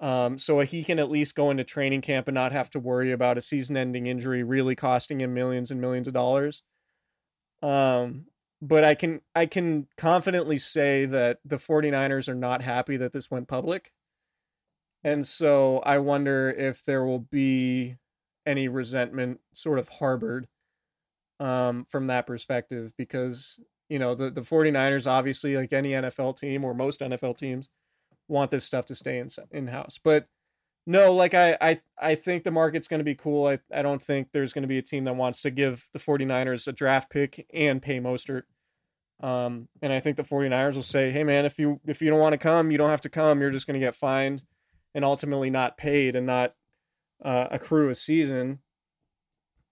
Um, 0.00 0.38
so 0.38 0.60
he 0.60 0.84
can 0.84 0.98
at 0.98 1.10
least 1.10 1.34
go 1.34 1.50
into 1.50 1.64
training 1.64 2.02
camp 2.02 2.28
and 2.28 2.34
not 2.34 2.52
have 2.52 2.70
to 2.70 2.78
worry 2.78 3.10
about 3.10 3.38
a 3.38 3.42
season 3.42 3.76
ending 3.76 4.06
injury 4.06 4.44
really 4.44 4.76
costing 4.76 5.20
him 5.20 5.34
millions 5.34 5.70
and 5.70 5.80
millions 5.80 6.06
of 6.06 6.14
dollars. 6.14 6.62
Um, 7.62 8.26
but 8.62 8.84
I 8.84 8.94
can 8.94 9.22
I 9.34 9.46
can 9.46 9.88
confidently 9.96 10.58
say 10.58 11.04
that 11.06 11.38
the 11.44 11.56
49ers 11.58 12.28
are 12.28 12.34
not 12.34 12.62
happy 12.62 12.96
that 12.96 13.12
this 13.12 13.30
went 13.30 13.48
public. 13.48 13.92
And 15.04 15.26
so 15.26 15.78
I 15.78 15.98
wonder 15.98 16.50
if 16.50 16.84
there 16.84 17.04
will 17.04 17.20
be 17.20 17.96
any 18.46 18.68
resentment 18.68 19.40
sort 19.54 19.78
of 19.78 19.88
harbored 19.88 20.48
um, 21.40 21.86
from 21.88 22.08
that 22.08 22.26
perspective 22.26 22.94
because 22.96 23.60
you 23.88 23.98
know 23.98 24.14
the 24.14 24.30
the 24.30 24.40
49ers 24.40 25.08
obviously 25.08 25.56
like 25.56 25.72
any 25.72 25.90
NFL 25.90 26.38
team 26.38 26.64
or 26.64 26.74
most 26.74 27.00
NFL 27.00 27.36
teams 27.38 27.68
want 28.28 28.50
this 28.50 28.64
stuff 28.64 28.86
to 28.86 28.94
stay 28.94 29.18
in 29.18 29.28
in 29.50 29.68
house. 29.68 29.98
But 30.02 30.28
no, 30.86 31.12
like 31.12 31.34
I 31.34 31.56
I 31.60 31.80
I 31.98 32.14
think 32.14 32.44
the 32.44 32.50
market's 32.50 32.88
going 32.88 33.00
to 33.00 33.04
be 33.04 33.14
cool. 33.14 33.46
I 33.46 33.58
I 33.72 33.82
don't 33.82 34.02
think 34.02 34.28
there's 34.32 34.52
going 34.52 34.62
to 34.62 34.68
be 34.68 34.78
a 34.78 34.82
team 34.82 35.04
that 35.04 35.16
wants 35.16 35.42
to 35.42 35.50
give 35.50 35.88
the 35.92 35.98
49ers 35.98 36.66
a 36.66 36.72
draft 36.72 37.10
pick 37.10 37.46
and 37.52 37.82
pay 37.82 38.00
Mostert. 38.00 38.44
Um 39.20 39.68
and 39.82 39.92
I 39.92 40.00
think 40.00 40.16
the 40.16 40.22
49ers 40.22 40.76
will 40.76 40.82
say, 40.82 41.10
"Hey 41.10 41.24
man, 41.24 41.44
if 41.44 41.58
you 41.58 41.80
if 41.86 42.00
you 42.00 42.10
don't 42.10 42.20
want 42.20 42.32
to 42.32 42.38
come, 42.38 42.70
you 42.70 42.78
don't 42.78 42.90
have 42.90 43.00
to 43.02 43.10
come. 43.10 43.40
You're 43.40 43.50
just 43.50 43.66
going 43.66 43.78
to 43.78 43.84
get 43.84 43.94
fined 43.94 44.44
and 44.94 45.04
ultimately 45.04 45.50
not 45.50 45.76
paid 45.76 46.16
and 46.16 46.26
not 46.26 46.54
uh, 47.22 47.48
accrue 47.50 47.90
a 47.90 47.94
season 47.94 48.60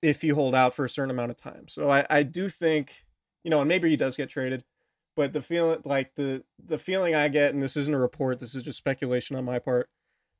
if 0.03 0.23
you 0.23 0.35
hold 0.35 0.55
out 0.55 0.75
for 0.75 0.85
a 0.85 0.89
certain 0.89 1.11
amount 1.11 1.31
of 1.31 1.37
time." 1.37 1.69
So 1.69 1.89
I 1.89 2.05
I 2.11 2.25
do 2.25 2.49
think, 2.49 3.07
you 3.45 3.51
know, 3.51 3.61
and 3.61 3.69
maybe 3.69 3.89
he 3.89 3.97
does 3.97 4.17
get 4.17 4.29
traded 4.29 4.65
but 5.17 5.33
the 5.33 5.41
feeling 5.41 5.81
like 5.85 6.15
the 6.15 6.45
the 6.63 6.79
feeling 6.79 7.15
I 7.15 7.29
get, 7.29 7.53
and 7.53 7.63
this 7.63 7.77
isn't 7.77 7.95
a 7.95 7.99
report, 7.99 8.39
this 8.39 8.55
is 8.55 8.63
just 8.63 8.79
speculation 8.79 9.35
on 9.35 9.45
my 9.45 9.59
part. 9.59 9.89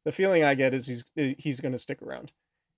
The 0.05 0.13
feeling 0.13 0.45
I 0.45 0.55
get 0.55 0.75
is 0.75 0.87
he's 0.87 1.05
he's 1.39 1.61
going 1.61 1.73
to 1.73 1.79
stick 1.79 2.03
around, 2.03 2.33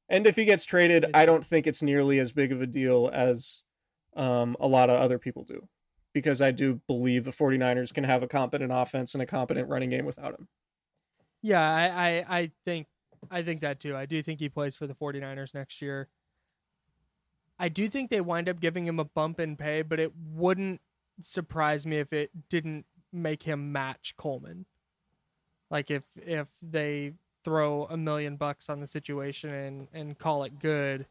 and 0.08 0.26
if 0.26 0.36
he 0.36 0.44
gets 0.44 0.64
traded, 0.64 1.06
I 1.12 1.26
don't 1.26 1.44
think 1.44 1.66
it's 1.66 1.82
nearly 1.82 2.18
as 2.18 2.32
big 2.32 2.52
of 2.52 2.62
a 2.62 2.66
deal 2.66 3.10
as 3.12 3.64
um, 4.16 4.56
a 4.60 4.68
lot 4.68 4.88
of 4.88 4.98
other 5.00 5.18
people 5.18 5.44
do, 5.44 5.68
because 6.14 6.40
I 6.40 6.52
do 6.52 6.80
believe 6.86 7.24
the 7.24 7.32
49ers 7.32 7.92
can 7.92 8.04
have 8.04 8.22
a 8.22 8.28
competent 8.28 8.72
offense 8.72 9.14
and 9.14 9.22
a 9.22 9.26
competent 9.26 9.68
running 9.68 9.90
game 9.90 10.06
without 10.06 10.34
him. 10.34 10.48
Yeah, 11.42 11.60
I, 11.60 12.08
I, 12.08 12.38
I 12.38 12.50
think 12.64 12.86
I 13.30 13.42
think 13.42 13.60
that 13.60 13.80
too. 13.80 13.96
I 13.96 14.06
do 14.06 14.22
think 14.22 14.40
he 14.40 14.48
plays 14.48 14.76
for 14.76 14.86
the 14.86 14.94
49ers 14.94 15.54
next 15.54 15.82
year. 15.82 16.08
I 17.58 17.68
do 17.68 17.88
think 17.88 18.10
they 18.10 18.20
wind 18.20 18.48
up 18.48 18.60
giving 18.60 18.86
him 18.86 19.00
a 19.00 19.04
bump 19.04 19.40
in 19.40 19.56
pay, 19.56 19.82
but 19.82 19.98
it 19.98 20.12
wouldn't 20.32 20.80
surprise 21.20 21.86
me 21.86 21.98
if 21.98 22.12
it 22.12 22.30
didn't 22.48 22.84
make 23.12 23.42
him 23.42 23.72
match 23.72 24.14
Coleman. 24.16 24.66
Like 25.70 25.90
if 25.90 26.02
if 26.16 26.48
they 26.62 27.12
throw 27.44 27.84
a 27.84 27.96
million 27.96 28.36
bucks 28.36 28.68
on 28.68 28.80
the 28.80 28.86
situation 28.86 29.50
and 29.50 29.88
and 29.92 30.18
call 30.18 30.44
it 30.44 30.58
good, 30.58 31.06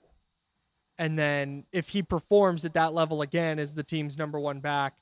and 0.98 1.18
then 1.18 1.66
if 1.72 1.90
he 1.90 2.02
performs 2.02 2.66
at 2.66 2.74
that 2.74 2.94
level 2.94 3.22
again 3.22 3.60
as 3.60 3.74
the 3.74 3.84
team's 3.84 4.18
number 4.18 4.40
one 4.40 4.60
back, 4.60 4.94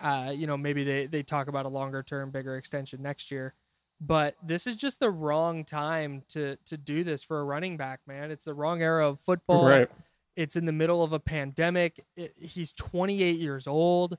uh, 0.00 0.32
you 0.34 0.46
know 0.46 0.56
maybe 0.56 0.84
they 0.84 1.06
they 1.06 1.22
talk 1.22 1.48
about 1.48 1.66
a 1.66 1.68
longer 1.68 2.02
term, 2.02 2.30
bigger 2.30 2.56
extension 2.56 3.02
next 3.02 3.30
year. 3.30 3.54
But 4.00 4.34
this 4.42 4.66
is 4.66 4.74
just 4.74 4.98
the 4.98 5.10
wrong 5.10 5.64
time 5.64 6.24
to 6.30 6.56
to 6.66 6.76
do 6.76 7.04
this 7.04 7.22
for 7.22 7.40
a 7.40 7.44
running 7.44 7.76
back, 7.76 8.00
man. 8.06 8.32
It's 8.32 8.44
the 8.44 8.54
wrong 8.54 8.82
era 8.82 9.08
of 9.08 9.20
football. 9.20 9.64
Right. 9.66 9.90
It's 10.36 10.56
in 10.56 10.64
the 10.64 10.72
middle 10.72 11.02
of 11.02 11.12
a 11.12 11.20
pandemic. 11.20 12.04
It, 12.16 12.34
he's 12.38 12.72
28 12.72 13.36
years 13.36 13.66
old. 13.66 14.18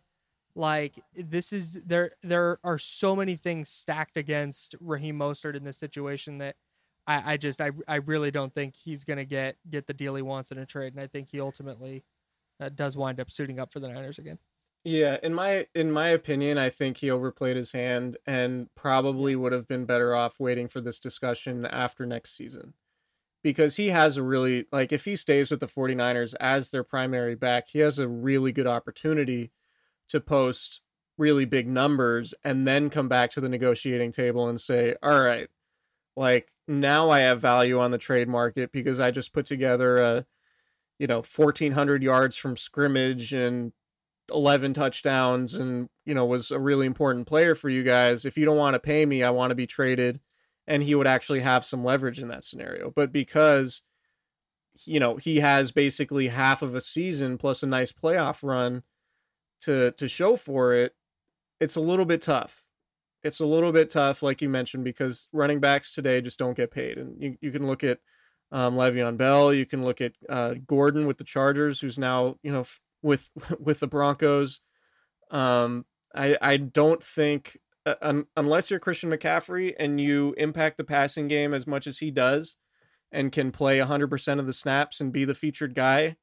Like 0.55 0.93
this 1.15 1.51
is 1.51 1.79
there 1.85 2.11
there 2.21 2.59
are 2.63 2.77
so 2.77 3.15
many 3.15 3.35
things 3.35 3.69
stacked 3.69 4.17
against 4.17 4.75
Raheem 4.79 5.17
Mostert 5.17 5.55
in 5.55 5.63
this 5.63 5.77
situation 5.77 6.37
that 6.39 6.55
I, 7.07 7.33
I 7.33 7.37
just 7.37 7.59
I 7.59 7.71
I 7.87 7.95
really 7.95 8.29
don't 8.29 8.53
think 8.53 8.75
he's 8.75 9.03
gonna 9.03 9.25
get 9.25 9.55
get 9.69 9.87
the 9.87 9.93
deal 9.93 10.13
he 10.13 10.21
wants 10.21 10.51
in 10.51 10.59
a 10.59 10.65
trade, 10.65 10.93
and 10.93 11.01
I 11.01 11.07
think 11.07 11.29
he 11.29 11.39
ultimately 11.39 12.03
uh, 12.59 12.69
does 12.69 12.95
wind 12.95 13.19
up 13.19 13.31
suiting 13.31 13.59
up 13.59 13.73
for 13.73 13.79
the 13.79 13.89
Niners 13.89 14.19
again. 14.19 14.37
Yeah, 14.83 15.17
in 15.23 15.33
my 15.33 15.65
in 15.73 15.91
my 15.91 16.09
opinion, 16.09 16.59
I 16.59 16.69
think 16.69 16.97
he 16.97 17.09
overplayed 17.09 17.57
his 17.57 17.71
hand 17.71 18.17
and 18.27 18.67
probably 18.75 19.35
would 19.35 19.53
have 19.53 19.67
been 19.67 19.85
better 19.85 20.15
off 20.15 20.39
waiting 20.39 20.67
for 20.67 20.81
this 20.81 20.99
discussion 20.99 21.65
after 21.65 22.05
next 22.05 22.35
season 22.37 22.75
because 23.43 23.75
he 23.75 23.89
has 23.89 24.17
a 24.17 24.23
really 24.23 24.65
like 24.71 24.91
if 24.91 25.05
he 25.05 25.15
stays 25.15 25.51
with 25.51 25.59
the 25.59 25.67
49ers 25.67 26.33
as 26.39 26.71
their 26.71 26.83
primary 26.83 27.35
back, 27.35 27.69
he 27.69 27.79
has 27.79 27.99
a 27.99 28.07
really 28.07 28.51
good 28.51 28.67
opportunity 28.67 29.51
to 30.09 30.21
post 30.21 30.81
really 31.17 31.45
big 31.45 31.67
numbers 31.67 32.33
and 32.43 32.67
then 32.67 32.89
come 32.89 33.07
back 33.07 33.31
to 33.31 33.41
the 33.41 33.49
negotiating 33.49 34.11
table 34.11 34.47
and 34.47 34.59
say, 34.61 34.95
"All 35.03 35.21
right, 35.21 35.49
like 36.15 36.51
now 36.67 37.09
I 37.11 37.21
have 37.21 37.41
value 37.41 37.79
on 37.79 37.91
the 37.91 37.97
trade 37.97 38.29
market 38.29 38.71
because 38.71 38.99
I 38.99 39.11
just 39.11 39.33
put 39.33 39.45
together 39.45 39.99
a 39.99 40.25
you 40.99 41.07
know 41.07 41.23
1400 41.23 42.03
yards 42.03 42.37
from 42.37 42.57
scrimmage 42.57 43.33
and 43.33 43.73
11 44.31 44.73
touchdowns 44.73 45.55
and 45.55 45.89
you 46.05 46.13
know 46.15 46.25
was 46.25 46.51
a 46.51 46.59
really 46.59 46.85
important 46.87 47.27
player 47.27 47.55
for 47.55 47.69
you 47.69 47.83
guys. 47.83 48.25
If 48.25 48.37
you 48.37 48.45
don't 48.45 48.57
want 48.57 48.75
to 48.75 48.79
pay 48.79 49.05
me, 49.05 49.23
I 49.23 49.31
want 49.31 49.51
to 49.51 49.55
be 49.55 49.67
traded." 49.67 50.21
And 50.67 50.83
he 50.83 50.95
would 50.95 51.07
actually 51.07 51.41
have 51.41 51.65
some 51.65 51.83
leverage 51.83 52.19
in 52.19 52.27
that 52.29 52.43
scenario. 52.43 52.91
But 52.95 53.11
because 53.11 53.83
you 54.85 54.99
know 54.99 55.17
he 55.17 55.39
has 55.39 55.71
basically 55.71 56.29
half 56.29 56.61
of 56.61 56.73
a 56.75 56.81
season 56.81 57.37
plus 57.37 57.63
a 57.63 57.67
nice 57.67 57.91
playoff 57.91 58.43
run 58.43 58.83
to 59.61 59.91
to 59.91 60.07
show 60.07 60.35
for 60.35 60.73
it, 60.73 60.95
it's 61.59 61.75
a 61.75 61.81
little 61.81 62.05
bit 62.05 62.21
tough. 62.21 62.63
It's 63.23 63.39
a 63.39 63.45
little 63.45 63.71
bit 63.71 63.89
tough, 63.89 64.21
like 64.21 64.41
you 64.41 64.49
mentioned, 64.49 64.83
because 64.83 65.29
running 65.31 65.61
backs 65.61 65.93
today 65.93 66.19
just 66.19 66.37
don't 66.37 66.57
get 66.57 66.71
paid. 66.71 66.97
And 66.97 67.21
you, 67.23 67.37
you 67.39 67.51
can 67.51 67.65
look 67.65 67.81
at 67.81 67.99
um, 68.51 68.75
Le'Veon 68.75 69.15
Bell, 69.15 69.53
you 69.53 69.65
can 69.65 69.85
look 69.85 70.01
at 70.01 70.11
uh, 70.29 70.55
Gordon 70.67 71.07
with 71.07 71.17
the 71.17 71.23
Chargers, 71.23 71.79
who's 71.79 71.97
now 71.97 72.35
you 72.43 72.51
know 72.51 72.61
f- 72.61 72.79
with 73.01 73.29
with 73.59 73.79
the 73.79 73.87
Broncos. 73.87 74.61
Um, 75.31 75.85
I 76.13 76.37
I 76.41 76.57
don't 76.57 77.03
think 77.03 77.57
un, 77.85 78.25
unless 78.35 78.69
you're 78.69 78.79
Christian 78.79 79.09
McCaffrey 79.09 79.73
and 79.77 79.99
you 79.99 80.33
impact 80.37 80.77
the 80.77 80.83
passing 80.83 81.27
game 81.27 81.53
as 81.53 81.67
much 81.67 81.87
as 81.87 81.99
he 81.99 82.11
does 82.11 82.57
and 83.11 83.31
can 83.31 83.51
play 83.51 83.77
100% 83.77 84.39
of 84.39 84.45
the 84.45 84.53
snaps 84.53 84.99
and 84.99 85.13
be 85.13 85.25
the 85.25 85.35
featured 85.35 85.75
guy, 85.75 86.15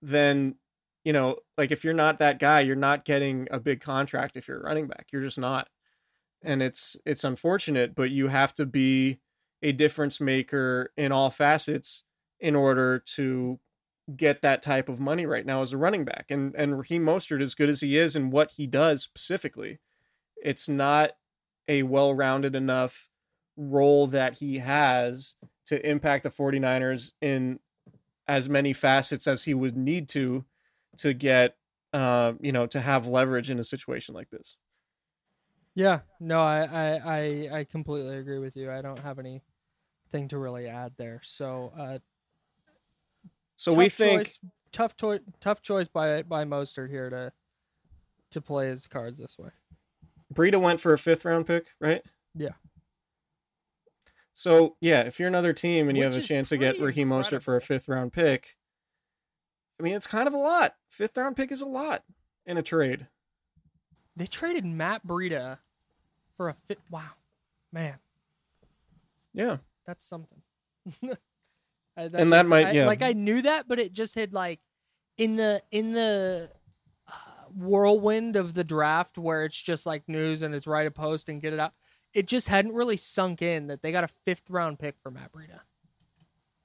then, 0.00 0.56
you 1.04 1.12
know, 1.12 1.36
like 1.58 1.70
if 1.70 1.84
you're 1.84 1.92
not 1.92 2.18
that 2.18 2.38
guy, 2.38 2.60
you're 2.60 2.76
not 2.76 3.04
getting 3.04 3.48
a 3.50 3.60
big 3.60 3.80
contract 3.80 4.36
if 4.36 4.48
you're 4.48 4.60
a 4.60 4.64
running 4.64 4.86
back. 4.86 5.06
You're 5.12 5.22
just 5.22 5.38
not. 5.38 5.68
And 6.42 6.62
it's 6.62 6.96
it's 7.04 7.24
unfortunate, 7.24 7.94
but 7.94 8.10
you 8.10 8.28
have 8.28 8.54
to 8.54 8.64
be 8.64 9.20
a 9.62 9.72
difference 9.72 10.20
maker 10.20 10.90
in 10.96 11.12
all 11.12 11.30
facets 11.30 12.04
in 12.38 12.56
order 12.56 12.98
to 13.16 13.60
get 14.16 14.40
that 14.40 14.62
type 14.62 14.88
of 14.88 14.98
money 14.98 15.26
right 15.26 15.44
now 15.44 15.60
as 15.60 15.74
a 15.74 15.76
running 15.76 16.06
back. 16.06 16.26
And 16.30 16.54
and 16.56 16.78
Raheem 16.78 17.04
Mostert, 17.04 17.42
as 17.42 17.54
good 17.54 17.68
as 17.68 17.82
he 17.82 17.98
is 17.98 18.16
and 18.16 18.32
what 18.32 18.52
he 18.52 18.66
does 18.66 19.02
specifically, 19.02 19.80
it's 20.42 20.68
not 20.68 21.12
a 21.68 21.82
well-rounded 21.82 22.54
enough 22.54 23.08
role 23.56 24.06
that 24.08 24.38
he 24.38 24.58
has 24.58 25.36
to 25.66 25.88
impact 25.88 26.24
the 26.24 26.30
49ers 26.30 27.12
in 27.20 27.60
as 28.26 28.48
many 28.48 28.72
facets 28.72 29.26
as 29.26 29.44
he 29.44 29.54
would 29.54 29.76
need 29.76 30.08
to 30.08 30.44
to 30.96 31.12
get 31.12 31.56
uh, 31.92 32.32
you 32.40 32.52
know 32.52 32.66
to 32.66 32.80
have 32.80 33.06
leverage 33.06 33.50
in 33.50 33.58
a 33.58 33.64
situation 33.64 34.14
like 34.14 34.30
this. 34.30 34.56
Yeah. 35.74 36.00
No 36.18 36.40
I, 36.40 36.64
I 36.64 36.96
i 36.96 37.58
i 37.60 37.64
completely 37.64 38.16
agree 38.16 38.38
with 38.38 38.56
you. 38.56 38.70
I 38.70 38.82
don't 38.82 38.98
have 38.98 39.18
anything 39.18 40.28
to 40.28 40.38
really 40.38 40.66
add 40.66 40.92
there. 40.96 41.20
So 41.24 41.72
uh 41.78 41.98
so 43.56 43.72
we 43.74 43.88
think 43.88 44.24
choice, 44.24 44.38
tough 44.72 44.96
to- 44.98 45.20
tough 45.40 45.62
choice 45.62 45.88
by 45.88 46.22
by 46.22 46.44
Mostert 46.44 46.90
here 46.90 47.10
to 47.10 47.32
to 48.30 48.40
play 48.40 48.68
his 48.68 48.86
cards 48.86 49.18
this 49.18 49.38
way 49.38 49.50
Breida 50.32 50.60
went 50.60 50.80
for 50.80 50.92
a 50.92 50.98
fifth 50.98 51.24
round 51.24 51.46
pick, 51.46 51.66
right? 51.80 52.02
Yeah. 52.34 52.50
So 54.32 54.76
yeah, 54.80 55.00
if 55.02 55.18
you're 55.18 55.28
another 55.28 55.52
team 55.52 55.88
and 55.88 55.98
you 55.98 56.04
have 56.04 56.16
a 56.16 56.22
chance 56.22 56.48
to 56.50 56.56
get 56.56 56.80
Raheem 56.80 57.08
Mostert 57.08 57.42
for 57.42 57.56
a 57.56 57.60
fifth 57.60 57.88
round 57.88 58.12
pick, 58.12 58.56
I 59.78 59.82
mean 59.82 59.94
it's 59.94 60.06
kind 60.06 60.26
of 60.28 60.34
a 60.34 60.38
lot. 60.38 60.76
Fifth 60.88 61.16
round 61.16 61.36
pick 61.36 61.52
is 61.52 61.60
a 61.60 61.66
lot 61.66 62.04
in 62.46 62.56
a 62.56 62.62
trade. 62.62 63.06
They 64.16 64.26
traded 64.26 64.64
Matt 64.64 65.06
Breida 65.06 65.58
for 66.36 66.48
a 66.48 66.54
fit. 66.66 66.78
Wow, 66.90 67.10
man, 67.72 67.98
Yeah. 69.34 69.58
that's 69.86 70.04
something. 70.04 70.42
Uh, 71.96 72.08
And 72.14 72.32
that 72.32 72.46
might- 72.46 72.68
I- 72.68 72.70
yeah. 72.70 72.86
like 72.86 73.02
I 73.02 73.12
knew 73.12 73.42
that, 73.42 73.66
but 73.66 73.80
it 73.80 73.92
just 73.92 74.14
had 74.14 74.32
like 74.32 74.60
in 75.18 75.34
the 75.36 75.60
in 75.72 75.92
the 75.92 76.48
whirlwind 77.54 78.36
of 78.36 78.54
the 78.54 78.64
draft 78.64 79.18
where 79.18 79.44
it's 79.44 79.60
just 79.60 79.86
like 79.86 80.08
news 80.08 80.42
and 80.42 80.54
it's 80.54 80.66
write 80.66 80.86
a 80.86 80.90
post 80.90 81.28
and 81.28 81.40
get 81.40 81.52
it 81.52 81.60
out. 81.60 81.72
It 82.12 82.26
just 82.26 82.48
hadn't 82.48 82.74
really 82.74 82.96
sunk 82.96 83.40
in 83.42 83.68
that 83.68 83.82
they 83.82 83.92
got 83.92 84.04
a 84.04 84.08
fifth 84.24 84.50
round 84.50 84.78
pick 84.78 84.96
for 85.02 85.10
Matt 85.10 85.32
Breida. 85.32 85.60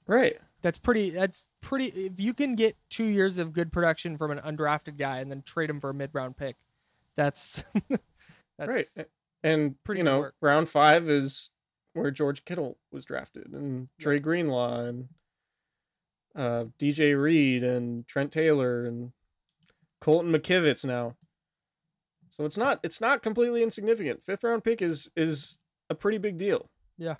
Right. 0.06 0.38
That's 0.62 0.78
pretty. 0.78 1.10
That's 1.10 1.46
pretty. 1.60 1.86
If 1.86 2.18
you 2.18 2.34
can 2.34 2.56
get 2.56 2.76
two 2.90 3.04
years 3.04 3.38
of 3.38 3.52
good 3.52 3.70
production 3.70 4.16
from 4.16 4.30
an 4.30 4.38
undrafted 4.38 4.96
guy 4.96 5.18
and 5.18 5.30
then 5.30 5.42
trade 5.42 5.70
him 5.70 5.80
for 5.80 5.90
a 5.90 5.94
mid 5.94 6.10
round 6.12 6.36
pick, 6.36 6.56
that's 7.16 7.62
that's 7.88 8.98
right. 8.98 9.06
And 9.44 9.82
pretty 9.84 10.00
you 10.00 10.04
know, 10.04 10.18
work. 10.20 10.34
round 10.40 10.68
five 10.68 11.08
is 11.08 11.50
where 11.92 12.10
George 12.10 12.44
Kittle 12.44 12.78
was 12.90 13.04
drafted, 13.04 13.52
and 13.52 13.88
Dre 13.98 14.18
Greenlaw, 14.18 14.86
and 14.86 15.08
uh, 16.34 16.64
DJ 16.80 17.20
Reed, 17.20 17.62
and 17.62 18.06
Trent 18.06 18.32
Taylor, 18.32 18.86
and 18.86 19.12
Colton 20.06 20.30
McKivitz 20.32 20.84
now. 20.84 21.16
So 22.30 22.44
it's 22.44 22.56
not 22.56 22.78
it's 22.84 23.00
not 23.00 23.24
completely 23.24 23.60
insignificant. 23.64 24.24
Fifth 24.24 24.44
round 24.44 24.62
pick 24.62 24.80
is 24.80 25.10
is 25.16 25.58
a 25.90 25.96
pretty 25.96 26.18
big 26.18 26.38
deal. 26.38 26.70
Yeah. 26.96 27.16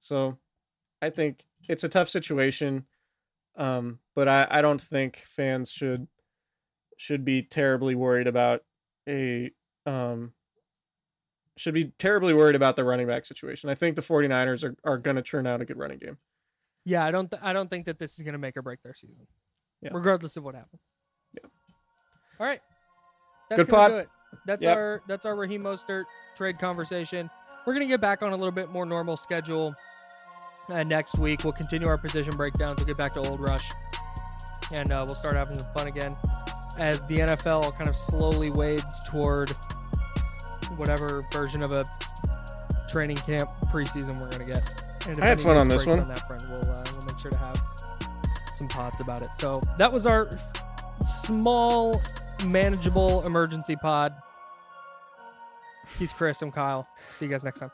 So 0.00 0.38
I 1.02 1.10
think 1.10 1.44
it's 1.68 1.84
a 1.84 1.88
tough 1.90 2.08
situation. 2.08 2.86
Um, 3.56 3.98
but 4.14 4.26
I, 4.26 4.46
I 4.50 4.62
don't 4.62 4.80
think 4.80 5.18
fans 5.26 5.70
should 5.70 6.08
should 6.96 7.26
be 7.26 7.42
terribly 7.42 7.94
worried 7.94 8.26
about 8.26 8.62
a 9.06 9.50
um 9.84 10.32
should 11.58 11.74
be 11.74 11.92
terribly 11.98 12.32
worried 12.32 12.56
about 12.56 12.74
the 12.76 12.84
running 12.84 13.06
back 13.06 13.26
situation. 13.26 13.68
I 13.68 13.74
think 13.74 13.96
the 13.96 14.02
49ers 14.02 14.64
are, 14.64 14.76
are 14.82 14.96
going 14.96 15.16
to 15.16 15.22
turn 15.22 15.46
out 15.46 15.60
a 15.60 15.66
good 15.66 15.76
running 15.76 15.98
game. 15.98 16.16
Yeah, 16.86 17.04
I 17.04 17.10
don't. 17.10 17.30
Th- 17.30 17.42
I 17.42 17.52
don't 17.52 17.68
think 17.68 17.84
that 17.84 17.98
this 17.98 18.14
is 18.14 18.22
going 18.24 18.32
to 18.32 18.38
make 18.38 18.56
or 18.56 18.62
break 18.62 18.82
their 18.82 18.94
season, 18.94 19.26
Yeah. 19.82 19.90
regardless 19.92 20.38
of 20.38 20.42
what 20.44 20.54
happens. 20.54 20.80
All 22.40 22.46
right. 22.46 22.60
That's 23.48 23.58
Good 23.60 23.68
gonna 23.68 23.78
pod. 23.82 23.90
do 23.90 23.96
it. 23.98 24.08
That's 24.46 24.62
Yep. 24.62 24.76
our 24.76 25.02
that's 25.06 25.26
our 25.26 25.36
Raheem 25.36 25.62
Mostert 25.62 26.04
trade 26.36 26.58
conversation. 26.58 27.30
We're 27.66 27.72
gonna 27.74 27.86
get 27.86 28.00
back 28.00 28.22
on 28.22 28.32
a 28.32 28.36
little 28.36 28.50
bit 28.52 28.70
more 28.70 28.84
normal 28.86 29.16
schedule 29.16 29.74
uh, 30.68 30.82
next 30.82 31.18
week. 31.18 31.44
We'll 31.44 31.52
continue 31.52 31.86
our 31.86 31.98
position 31.98 32.36
breakdowns. 32.36 32.78
We'll 32.78 32.86
get 32.86 32.96
back 32.96 33.14
to 33.14 33.20
Old 33.20 33.40
Rush, 33.40 33.70
and 34.74 34.90
uh, 34.92 35.04
we'll 35.06 35.14
start 35.14 35.34
having 35.34 35.56
some 35.56 35.66
fun 35.76 35.86
again 35.86 36.16
as 36.78 37.04
the 37.04 37.16
NFL 37.16 37.76
kind 37.76 37.88
of 37.88 37.94
slowly 37.96 38.50
wades 38.50 39.00
toward 39.08 39.50
whatever 40.76 41.24
version 41.32 41.62
of 41.62 41.70
a 41.72 41.84
training 42.90 43.16
camp 43.18 43.48
preseason 43.66 44.20
we're 44.20 44.30
gonna 44.30 44.44
get. 44.44 44.64
And 45.06 45.18
if 45.18 45.24
I 45.24 45.28
had 45.28 45.40
fun 45.40 45.56
on 45.56 45.68
this 45.68 45.86
one. 45.86 46.00
On 46.00 46.08
that 46.08 46.26
front, 46.26 46.42
we'll 46.48 46.62
uh, 46.70 46.84
we'll 46.92 47.06
make 47.06 47.18
sure 47.18 47.30
to 47.30 47.36
have 47.36 47.60
some 48.56 48.68
pods 48.68 49.00
about 49.00 49.22
it. 49.22 49.28
So 49.38 49.60
that 49.78 49.92
was 49.92 50.06
our 50.06 50.30
small, 51.06 52.00
manageable 52.44 53.26
emergency 53.26 53.76
pod. 53.76 54.14
He's 55.98 56.12
Chris. 56.12 56.40
I'm 56.42 56.50
Kyle. 56.52 56.86
See 57.16 57.26
you 57.26 57.30
guys 57.30 57.44
next 57.44 57.60
time. 57.60 57.70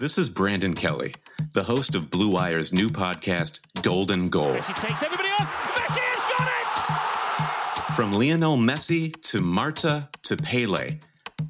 This 0.00 0.16
is 0.16 0.30
Brandon 0.30 0.74
Kelly, 0.74 1.12
the 1.54 1.64
host 1.64 1.96
of 1.96 2.08
Blue 2.08 2.30
Wire's 2.30 2.72
new 2.72 2.88
podcast, 2.88 3.58
Golden 3.82 4.28
Goal. 4.28 4.54
Messi 4.54 4.80
takes 4.80 5.02
everybody 5.02 5.28
on. 5.30 5.46
Messi 5.46 5.98
has 5.98 6.38
got 6.38 7.88
it! 7.88 7.94
From 7.96 8.12
Lionel 8.12 8.56
Messi 8.56 9.20
to 9.22 9.40
Marta 9.40 10.08
to 10.22 10.36
Pele, 10.36 11.00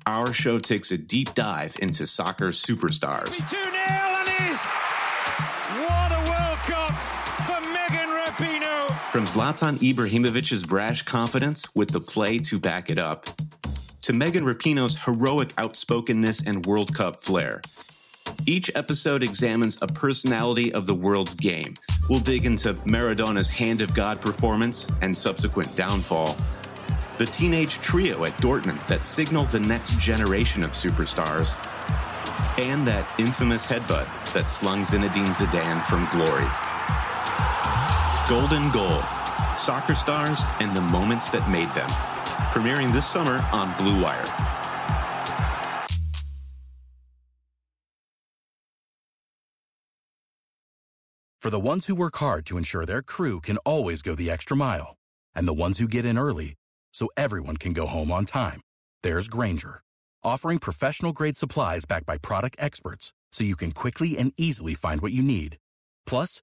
our 0.07 0.33
show 0.33 0.59
takes 0.59 0.91
a 0.91 0.97
deep 0.97 1.35
dive 1.35 1.77
into 1.83 2.07
soccer 2.07 2.49
superstars. 2.49 3.37
2 3.51 3.63
0 3.65 3.75
and 3.75 4.51
is. 4.51 4.71
From 9.19 9.27
Zlatan 9.27 9.79
Ibrahimovic's 9.79 10.63
brash 10.63 11.03
confidence 11.03 11.67
with 11.75 11.91
the 11.91 12.01
play 12.01 12.39
to 12.39 12.57
back 12.57 12.89
it 12.89 13.01
up, 13.01 13.27
to 14.03 14.13
Megan 14.13 14.45
Rapinoe's 14.45 14.97
heroic 14.97 15.53
outspokenness 15.59 16.47
and 16.47 16.65
World 16.67 16.95
Cup 16.95 17.21
flair. 17.21 17.61
Each 18.47 18.71
episode 18.77 19.25
examines 19.25 19.77
a 19.83 19.89
personality 19.89 20.73
of 20.73 20.87
the 20.87 20.95
world's 20.95 21.35
game. 21.35 21.75
We'll 22.09 22.21
dig 22.21 22.47
into 22.47 22.75
Maradona's 22.87 23.49
Hand 23.49 23.81
of 23.81 23.93
God 23.93 24.21
performance 24.21 24.87
and 25.03 25.17
subsequent 25.17 25.75
downfall, 25.75 26.37
the 27.17 27.27
teenage 27.27 27.79
trio 27.79 28.25
at 28.25 28.41
Dortmund 28.41 28.87
that 28.87 29.05
signaled 29.05 29.51
the 29.51 29.59
next 29.59 29.99
generation 29.99 30.63
of 30.63 30.71
superstars, 30.71 31.59
and 32.57 32.87
that 32.87 33.13
infamous 33.19 33.67
headbutt 33.67 34.07
that 34.33 34.49
slung 34.49 34.83
Zinedine 34.83 35.35
Zidane 35.35 35.83
from 35.87 36.07
glory. 36.13 36.47
Golden 38.29 38.71
Goal 38.73 39.01
Soccer 39.57 39.95
Stars 39.95 40.43
and 40.61 40.77
the 40.77 40.83
Moments 40.83 41.31
That 41.31 41.49
Made 41.49 41.71
Them. 41.71 41.89
Premiering 42.53 42.93
this 42.93 43.07
summer 43.07 43.41
on 43.53 43.75
Blue 43.79 44.03
Wire. 44.03 44.27
For 51.41 51.49
the 51.49 51.59
ones 51.59 51.87
who 51.87 51.95
work 51.95 52.19
hard 52.19 52.45
to 52.47 52.59
ensure 52.59 52.85
their 52.85 53.01
crew 53.01 53.41
can 53.41 53.57
always 53.65 54.03
go 54.03 54.15
the 54.15 54.31
extra 54.31 54.55
mile, 54.55 54.97
and 55.35 55.49
the 55.49 55.55
ones 55.55 55.79
who 55.79 55.89
get 55.89 56.05
in 56.05 56.19
early 56.19 56.55
so 56.93 57.09
everyone 57.17 57.57
can 57.57 57.73
go 57.73 57.87
home 57.87 58.13
on 58.13 58.27
time, 58.27 58.61
there's 59.03 59.29
Grainger, 59.29 59.81
offering 60.23 60.59
professional 60.59 61.15
grade 61.15 61.39
supplies 61.39 61.87
backed 61.87 62.05
by 62.05 62.19
product 62.19 62.57
experts 62.59 63.15
so 63.33 63.43
you 63.43 63.57
can 63.57 63.73
quickly 63.73 64.19
and 64.19 64.35
easily 64.37 64.75
find 64.75 65.01
what 65.01 65.13
you 65.13 65.23
need. 65.23 65.57
Plus, 66.05 66.43